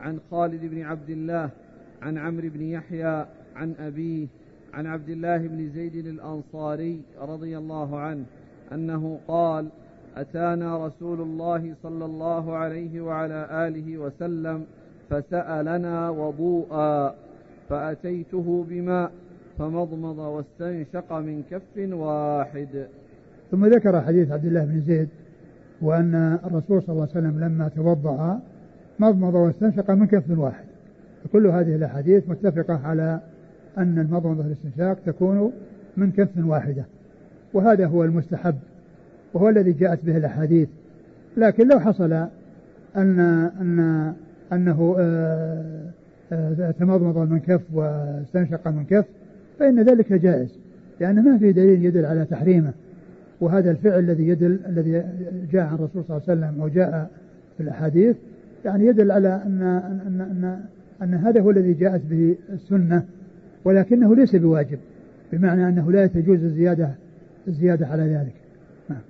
[0.00, 1.50] عن خالد بن عبد الله
[2.02, 3.26] عن عمرو بن يحيى
[3.56, 4.26] عن أبيه
[4.74, 8.24] عن عبد الله بن زيد الأنصاري رضي الله عنه
[8.72, 9.68] أنه قال
[10.16, 14.66] أتانا رسول الله صلى الله عليه وعلى آله وسلم
[15.10, 17.14] فسألنا وضوءا
[17.68, 19.12] فأتيته بماء
[19.58, 22.88] فمضمض واستنشق من كف واحد.
[23.52, 25.08] ثم ذكر حديث عبد الله بن زيد
[25.82, 28.40] وأن الرسول صلى الله عليه وسلم لما توضأ
[28.98, 30.64] مضمض واستنشق من كف واحد.
[31.24, 33.20] فكل هذه الأحاديث متفقة على
[33.78, 35.52] أن المضمضة والاستنشاق تكون
[35.96, 36.84] من كف واحدة.
[37.54, 38.54] وهذا هو المستحب
[39.34, 40.68] وهو الذي جاءت به الأحاديث.
[41.36, 42.12] لكن لو حصل
[42.96, 43.20] أن
[43.60, 44.12] أن
[44.52, 45.90] أنه آه،
[46.32, 49.04] آه، تمضمض من كف واستنشق من كف
[49.58, 50.58] فإن ذلك جائز.
[51.00, 52.72] لأن ما في دليل يدل على تحريمه.
[53.42, 54.92] وهذا الفعل الذي يدل الذي
[55.52, 57.10] جاء عن الرسول صلى الله عليه وسلم وجاء
[57.56, 58.16] في الأحاديث
[58.64, 60.64] يعني يدل على أن أن أن,
[61.02, 63.04] أن هذا هو الذي جاءت به السنة
[63.64, 64.78] ولكنه ليس بواجب
[65.32, 66.90] بمعنى أنه لا تجوز الزيادة
[67.48, 68.34] الزيادة على ذلك.
[68.88, 69.00] نعم.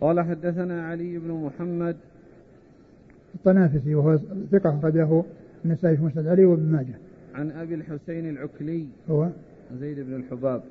[0.00, 1.96] قال حدثنا علي بن محمد.
[3.34, 4.18] الطنافسي وهو
[4.52, 5.22] ثقة أخرجه
[5.64, 6.94] النسائي في مسند علي وابن ماجه.
[7.34, 8.86] عن أبي الحسين العكلي.
[9.10, 9.28] هو؟
[9.80, 10.62] زيد بن الحباب.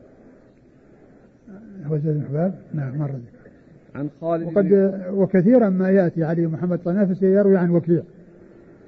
[1.86, 3.12] هو زيد بن حباب؟ نعم مر
[3.96, 8.02] عن خالد وقد وكثيرا ما يأتي علي محمد طنافسي يروي عن وكيع.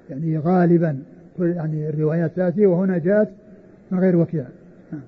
[0.09, 0.99] يعني غالبا
[1.39, 3.29] يعني الروايات تأتي وهنا جاءت
[3.91, 4.45] من غير وكيع.
[4.91, 5.01] نعم.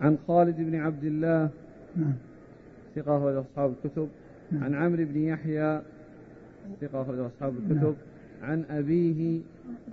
[0.00, 1.48] عن خالد بن عبد الله.
[1.96, 2.12] نعم.
[2.94, 4.08] ثقة أخرج أصحاب الكتب.
[4.52, 4.64] نعم.
[4.64, 5.80] عن عمرو بن يحيى.
[6.80, 7.82] ثقة أخرج أصحاب الكتب.
[7.82, 8.50] نعم.
[8.50, 9.40] عن أبيه.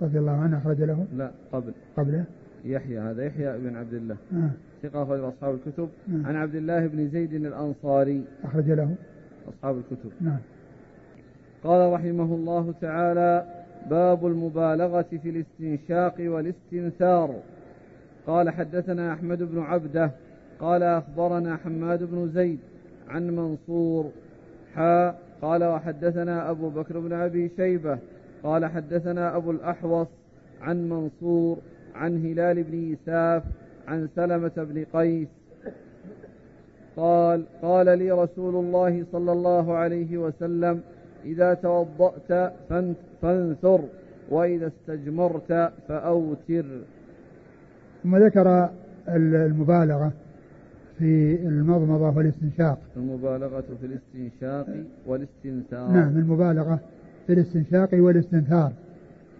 [0.02, 1.72] رضي الله عنه أخرج له؟ لا قبل.
[1.96, 2.24] قبله؟
[2.64, 4.16] يحيى هذا يحيى بن عبد الله.
[4.32, 4.50] آه.
[4.82, 5.88] ثقة أخرج أصحاب الكتب.
[6.08, 6.26] نعم.
[6.26, 8.24] عن عبد الله بن زيد الأنصاري.
[8.44, 8.94] أخرج له.
[9.48, 10.10] أصحاب الكتب.
[10.20, 10.38] نعم.
[11.64, 13.46] قال رحمه الله تعالى
[13.90, 17.34] باب المبالغة في الاستنشاق والاستنثار.
[18.26, 20.10] قال حدثنا أحمد بن عبده.
[20.60, 22.58] قال أخبرنا حماد بن زيد
[23.08, 24.10] عن منصور.
[24.74, 25.14] حا.
[25.42, 27.98] قال وحدثنا أبو بكر بن أبي شيبة.
[28.42, 30.08] قال حدثنا أبو الأحوص
[30.60, 31.58] عن منصور.
[31.94, 33.42] عن هلال بن يساف
[33.88, 35.28] عن سلمة بن قيس
[36.96, 40.80] قال قال لي رسول الله صلى الله عليه وسلم
[41.24, 42.52] إذا توضأت
[43.22, 43.80] فانثر
[44.30, 46.64] وإذا استجمرت فأوتر.
[48.02, 48.70] ثم ذكر
[49.08, 50.12] المبالغة
[50.98, 52.78] في المضمضة والاستنشاق.
[52.96, 54.66] المبالغة في الاستنشاق
[55.06, 55.90] والاستنثار.
[55.90, 56.80] نعم المبالغة
[57.26, 58.72] في الاستنشاق والاستنثار.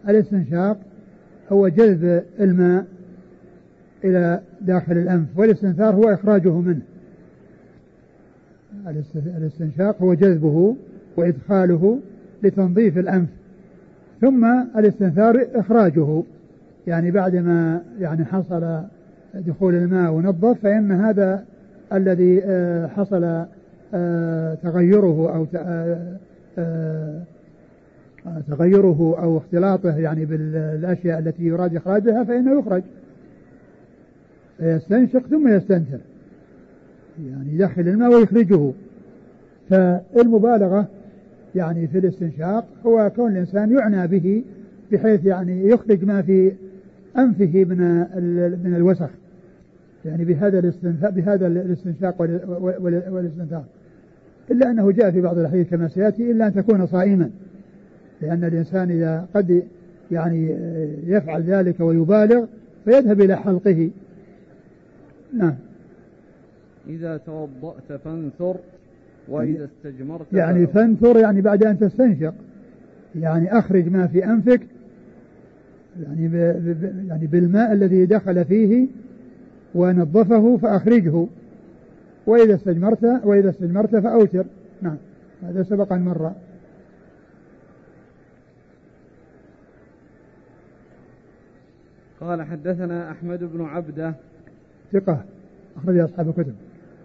[0.09, 0.79] الاستنشاق
[1.53, 2.85] هو جذب الماء
[4.05, 6.83] إلى داخل الأنف والاستنثار هو إخراجه منه.
[9.37, 10.77] الاستنشاق هو جذبه
[11.17, 11.99] وإدخاله
[12.43, 13.29] لتنظيف الأنف.
[14.21, 14.45] ثم
[14.77, 16.23] الاستنثار إخراجه.
[16.87, 18.83] يعني بعدما يعني حصل
[19.35, 21.45] دخول الماء ونظف فإن هذا
[21.93, 23.45] الذي آه، حصل
[23.95, 25.47] آه، تغيره أو
[26.59, 27.23] آه،
[28.49, 32.83] تغيره أو اختلاطه يعني بالأشياء التي يراد إخراجها فإنه يخرج.
[34.59, 35.99] فيستنشق ثم يستنثر
[37.31, 38.73] يعني يدخل الماء ويخرجه.
[39.71, 40.87] فالمبالغة
[41.55, 44.45] يعني في الاستنشاق هو كون الإنسان يعنى به
[44.93, 46.53] بحيث يعني يخرج ما في
[47.19, 47.79] أنفه من
[48.65, 49.11] من الوسخ.
[50.05, 52.23] يعني بهذا الاستنشاق بهذا الاستنشاق
[53.11, 53.65] والاستنثار.
[54.51, 57.31] إلا أنه جاء في بعض الأحاديث كما سيأتي إلا أن تكون صائما.
[58.23, 59.63] لأن الإنسان إذا قد
[60.11, 60.57] يعني
[61.07, 62.45] يفعل ذلك ويبالغ
[62.85, 63.91] فيذهب إلى حلقه.
[65.33, 65.55] نعم.
[66.89, 68.57] إذا توضأت فانثر
[69.29, 71.17] وإذا استجمرت يعني فانثر.
[71.17, 72.35] يعني بعد أن تستنشق.
[73.15, 74.61] يعني أخرج ما في أنفك
[76.03, 76.37] يعني
[77.09, 78.87] يعني بالماء الذي دخل فيه
[79.75, 81.27] ونظفه فأخرجه.
[82.27, 84.45] وإذا استجمرت وإذا استجمرت فأوتر.
[84.83, 84.97] نعم.
[85.43, 86.33] هذا سبق أن مر.
[92.23, 94.15] قال حدثنا أحمد بن عبدة.
[94.93, 95.25] ثقة.
[95.77, 96.55] أخرج أصحاب الكتب.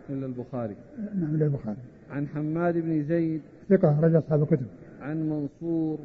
[0.10, 0.76] إلا البخاري.
[1.16, 1.78] نعم إلا البخاري.
[2.12, 3.42] عن حماد بن زيد.
[3.70, 3.92] ثقة.
[3.92, 4.66] أخرج أصحاب الكتب.
[5.02, 5.98] عن منصور.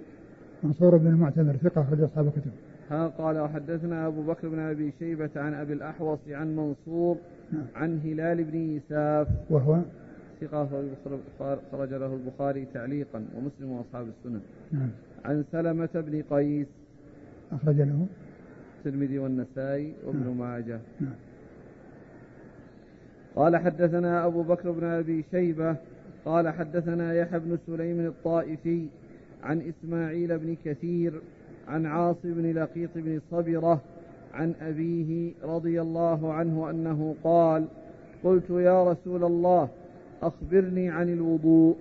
[0.62, 1.56] منصور بن المعتمر.
[1.56, 1.82] ثقة.
[1.82, 2.50] أخرج أصحاب الكتب.
[2.90, 7.16] ها قال وحدثنا أبو بكر بن أبي شيبة عن أبي الأحوص عن منصور
[7.52, 7.62] نعم.
[7.74, 9.28] عن هلال بن يساف.
[9.50, 9.80] وهو؟
[10.40, 10.68] ثقة.
[11.72, 14.40] خرج له البخاري تعليقا ومسلم وأصحاب السنن
[14.72, 14.90] نعم.
[15.24, 16.66] عن سلمة بن قيس.
[17.52, 18.06] أخرج له.
[18.86, 20.38] الترمذي والنسائي وابن نعم.
[20.38, 21.14] ماجه نعم.
[23.36, 25.76] قال حدثنا أبو بكر بن أبي شيبة
[26.24, 28.86] قال حدثنا يحيى بن سليم الطائفي
[29.42, 31.20] عن إسماعيل بن كثير
[31.68, 33.80] عن عاصم بن لقيط بن صبرة
[34.34, 37.64] عن أبيه رضي الله عنه أنه قال
[38.24, 39.68] قلت يا رسول الله
[40.22, 41.76] أخبرني عن الوضوء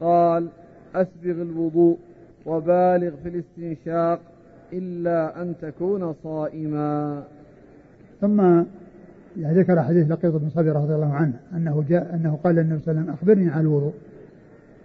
[0.00, 0.48] قال
[0.94, 1.98] أسبغ الوضوء
[2.46, 4.33] وبالغ في الاستنشاق
[4.78, 7.22] إلا أن تكون صائما.
[8.20, 8.40] ثم
[9.40, 12.92] يعني ذكر حديث لقيط بن صبر رضي الله عنه أنه جاء أنه قال للنبي صلى
[12.92, 13.92] الله عليه وسلم أخبرني عن الوضوء.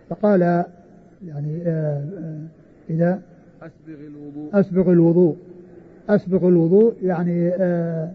[0.10, 0.42] فقال
[1.28, 2.40] يعني آه، آه،
[2.90, 3.22] إذا
[3.62, 4.50] أسبغ الوضوء.
[4.54, 5.36] أسبغ الوضوء.
[6.10, 8.12] أسبغ الوضوء يعني آه،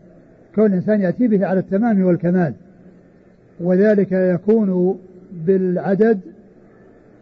[0.54, 2.54] كون الإنسان يأتي به على التمام والكمال.
[3.60, 4.98] وذلك يكون
[5.32, 6.20] بالعدد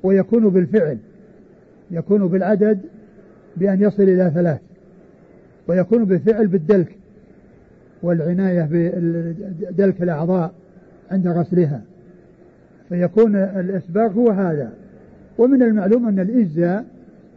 [0.03, 0.99] ويكون بالفعل.
[1.91, 2.81] يكون بالعدد
[3.57, 4.61] بأن يصل إلى ثلاث
[5.69, 6.97] ويكون بالفعل بالدلك
[8.03, 8.69] والعناية
[9.71, 10.53] بدلك الأعضاء
[11.11, 11.83] عند غسلها.
[12.89, 14.73] فيكون الإسباغ هو هذا.
[15.39, 16.85] ومن المعلوم أن الإجزاء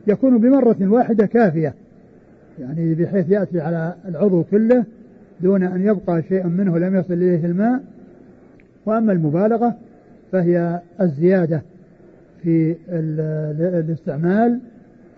[0.08, 1.74] يكون بمرة واحدة كافية
[2.60, 4.84] يعني بحيث يأتي على العضو كله
[5.42, 7.84] دون أن يبقى شيء منه لم يصل إليه الماء.
[8.86, 9.76] وأما المبالغة
[10.32, 11.62] فهي الزيادة
[12.44, 12.76] في
[13.80, 14.60] الاستعمال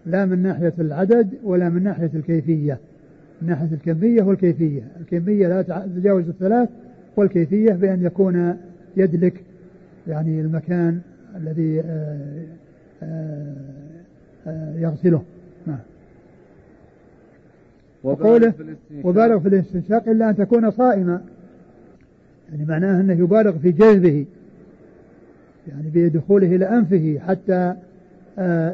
[0.08, 2.80] لا من ناحية العدد ولا من ناحية الكيفية.
[3.42, 4.82] من ناحية الكمية والكيفية.
[5.00, 6.70] الكمية لا تتجاوز الثلاث
[7.18, 8.58] والكيفية بأن يكون
[8.98, 9.44] يدلك
[10.08, 11.00] يعني المكان
[11.36, 12.46] الذي آه،
[13.04, 13.56] آه،
[14.48, 15.22] آه، يغسله.
[15.68, 15.80] نعم.
[18.04, 18.54] وقوله
[19.04, 20.10] وبالغ في الاستنشاق.
[20.10, 21.22] إلا أن تكون صائما
[22.52, 24.26] يعني معناه أنه يبالغ في جذبه
[25.68, 27.76] يعني بدخوله إلى أنفه حتى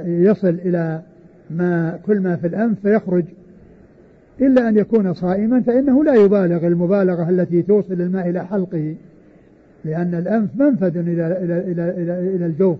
[0.05, 1.01] يصل إلى
[1.49, 3.25] ما كل ما في الأنف فيخرج.
[4.41, 8.95] إلا أن يكون صائما فإنه لا يبالغ المبالغة التي توصل الماء إلى حلقه.
[9.85, 12.79] لأن الأنف منفذ إلى إلى إلى إلى, إلى الجوف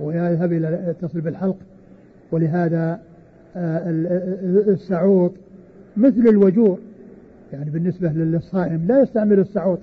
[0.00, 1.56] ويذهب إلى يتصل بالحلق
[2.32, 3.00] ولهذا
[3.56, 3.90] آه،
[4.68, 5.32] السعوط
[5.96, 6.78] مثل الوجور
[7.52, 9.78] يعني بالنسبة للصائم لا يستعمل السعوط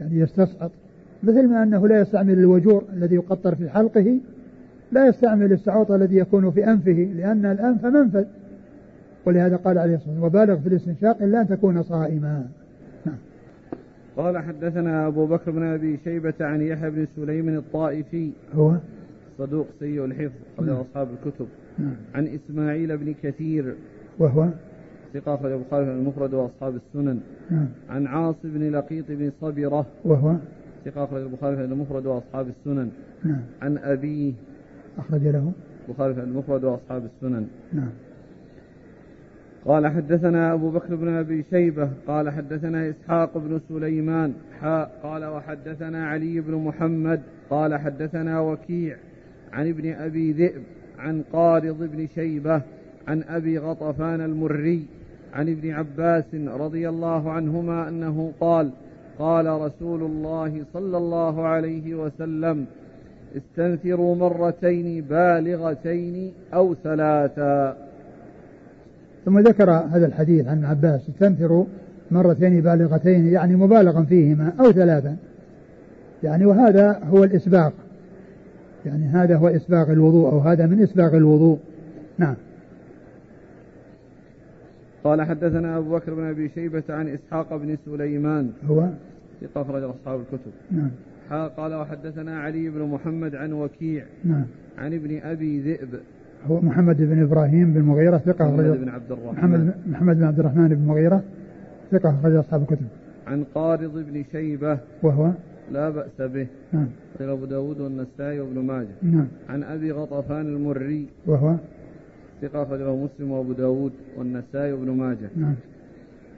[0.00, 0.70] يعني يستصعط
[1.22, 4.18] مثل ما أنه لا يستعمل الوجور الذي يقطر في حلقه
[4.92, 8.24] لا يستعمل السعوط الذي يكون في أنفه لأن الأنف منفذ
[9.26, 12.46] ولهذا قال عليه الصلاة والسلام وبالغ في الاستنشاق إلا أن تكون صائما
[13.06, 13.16] نعم.
[14.16, 18.74] قال حدثنا أبو بكر بن أبي شيبة عن يحيى بن سليم الطائفي هو
[19.38, 20.76] صدوق سيء الحفظ قبل نعم.
[20.76, 21.46] أصحاب الكتب
[21.78, 21.96] نعم.
[22.14, 23.74] عن إسماعيل بن كثير
[24.18, 24.48] وهو
[25.14, 27.20] ثقة أخرج البخاري في المفرد وأصحاب السنن
[27.50, 27.68] نعم.
[27.90, 30.36] عن عاص بن لقيط بن صبرة وهو
[30.84, 32.90] ثقة أخرج البخاري في المفرد وأصحاب السنن
[33.24, 33.40] نعم.
[33.62, 34.32] عن أبيه
[34.98, 35.52] أخرج له.
[35.88, 37.46] البخاري في المفرد وأصحاب السنن.
[37.72, 37.90] نعم.
[39.64, 46.08] قال حدثنا أبو بكر بن أبي شيبة قال حدثنا إسحاق بن سليمان حاء قال وحدثنا
[46.08, 47.20] علي بن محمد
[47.50, 48.96] قال حدثنا وكيع
[49.52, 50.62] عن ابن أبي ذئب
[50.98, 52.62] عن قارض بن شيبة
[53.08, 54.86] عن أبي غطفان المري
[55.34, 58.70] عن ابن عباس رضي الله عنهما أنه قال
[59.18, 62.66] قال رسول الله صلى الله عليه وسلم
[63.36, 67.76] استنثروا مرتين بالغتين أو ثلاثا.
[69.24, 71.64] ثم ذكر هذا الحديث عن عباس استنثروا
[72.10, 75.16] مرتين بالغتين يعني مبالغا فيهما أو ثلاثا.
[76.22, 77.70] يعني وهذا هو الإسباغ
[78.86, 81.58] يعني هذا هو إسباغ الوضوء أو هذا من إسباغ الوضوء.
[82.18, 82.34] نعم.
[85.04, 88.50] قال حدثنا أبو بكر بن أبي شيبة عن إسحاق بن سليمان.
[88.68, 88.88] هو؟
[89.40, 90.52] ثقة أخرج أصحاب الكتب.
[90.70, 90.90] نعم.
[91.30, 94.44] قال وحدثنا علي بن محمد عن وكيع نعم.
[94.78, 95.88] عن ابن أبي ذئب.
[96.46, 99.38] هو محمد بن إبراهيم بن مغيرة ثقة محمد بن عبد الرحمن.
[99.38, 101.22] محمد, محمد بن عبد الرحمن بن مغيرة
[101.90, 102.86] ثقة أخرج أصحاب الكتب.
[103.26, 104.78] عن قارض بن شيبة.
[105.02, 105.30] وهو؟
[105.72, 106.46] لا بأس به.
[106.72, 106.86] نعم.
[107.20, 108.96] أبو داود والنسائي وابن ماجه.
[109.02, 109.26] نعم.
[109.48, 111.06] عن أبي غطفان المري.
[111.26, 111.56] وهو؟
[112.42, 115.30] ثقة أخرجه مسلم وأبو داود والنسائي وابن ماجه.
[115.36, 115.54] نعم.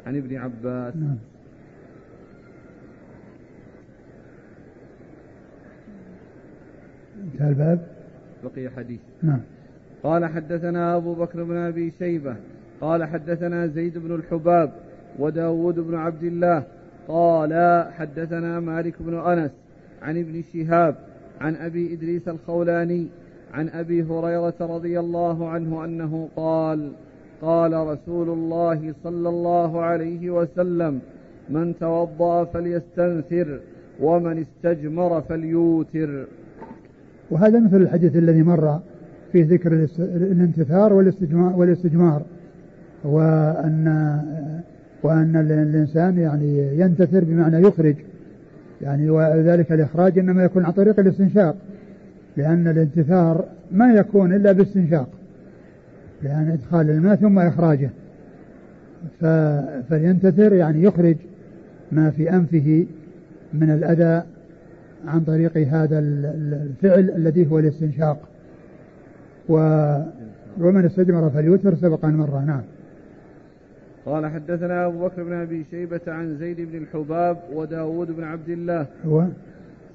[0.06, 0.96] عن ابن عباس.
[0.96, 1.16] نعم.
[7.32, 7.80] انتهى الباب؟
[8.44, 9.00] بقي حديث.
[9.22, 9.40] نعم.
[10.02, 12.36] قال حدثنا أبو بكر بن أبي شيبة
[12.80, 14.72] قال حدثنا زيد بن الحباب
[15.18, 16.62] وداود بن عبد الله
[17.08, 19.50] قال حدثنا مالك بن أنس
[20.02, 20.94] عن ابن شهاب
[21.40, 23.06] عن أبي إدريس الخولاني
[23.54, 26.92] عن أبي هريرة رضي الله عنه أنه قال
[27.42, 31.00] قال رسول الله صلى الله عليه وسلم
[31.48, 33.60] من توضأ فليستنثر
[34.00, 36.26] ومن استجمر فليوتر.
[37.30, 38.80] وهذا مثل الحديث الذي مر
[39.32, 40.92] في ذكر الانتثار
[41.56, 42.22] والاستجمار,
[43.04, 44.18] وأن
[45.02, 47.94] وأن الإنسان يعني ينتثر بمعنى يخرج.
[48.82, 51.56] يعني وذلك الإخراج إنما يكون عن طريق الاستنشاق.
[52.36, 55.08] لأن الانتثار ما يكون إلا باستنشاق.
[56.22, 57.90] لأن إدخال الماء ثم إخراجه.
[59.88, 61.16] فينتثر يعني يخرج
[61.92, 62.86] ما في أنفه
[63.54, 64.22] من الأذى
[65.06, 68.18] عن طريق هذا الفعل الذي هو الاستنشاق.
[69.48, 69.56] و
[70.60, 72.62] ومن استجمر فليوتر سبق أن مر نعم.
[74.06, 78.86] قال حدثنا أبو بكر بن أبي شيبة عن زيد بن الحباب وداود بن عبد الله.
[79.06, 79.26] هو؟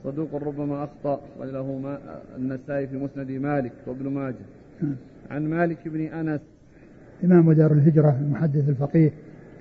[0.04, 1.98] صدوق ربما أخطأ وله ما
[2.38, 4.36] النسائي في مسند مالك وابن ماجه.
[4.82, 4.96] نعم.
[5.32, 6.42] عن مالك بن أنس.
[7.24, 9.12] إمام دار الهجرة المحدث الفقيه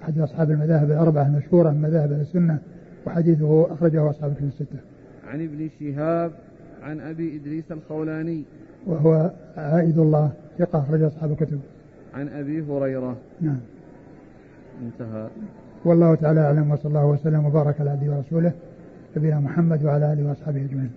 [0.03, 2.59] أحد أصحاب المذاهب الأربعة المشهورة من مذاهب السنة
[3.07, 4.79] وحديثه أخرجه أصحاب الكتب الستة.
[5.35, 6.33] عن ابن شهاب
[6.83, 8.45] عن أبي إدريس الخولاني
[8.87, 11.61] وهو عائد الله ثقة أخرج أصحاب الكتب.
[12.15, 13.61] عن أبي هريرة نعم.
[14.83, 15.29] انتهى.
[15.85, 18.53] والله تعالى أعلم وصلى الله وسلم وبارك على عبده ورسوله
[19.17, 20.91] نبينا محمد وعلى آله وأصحابه أجمعين.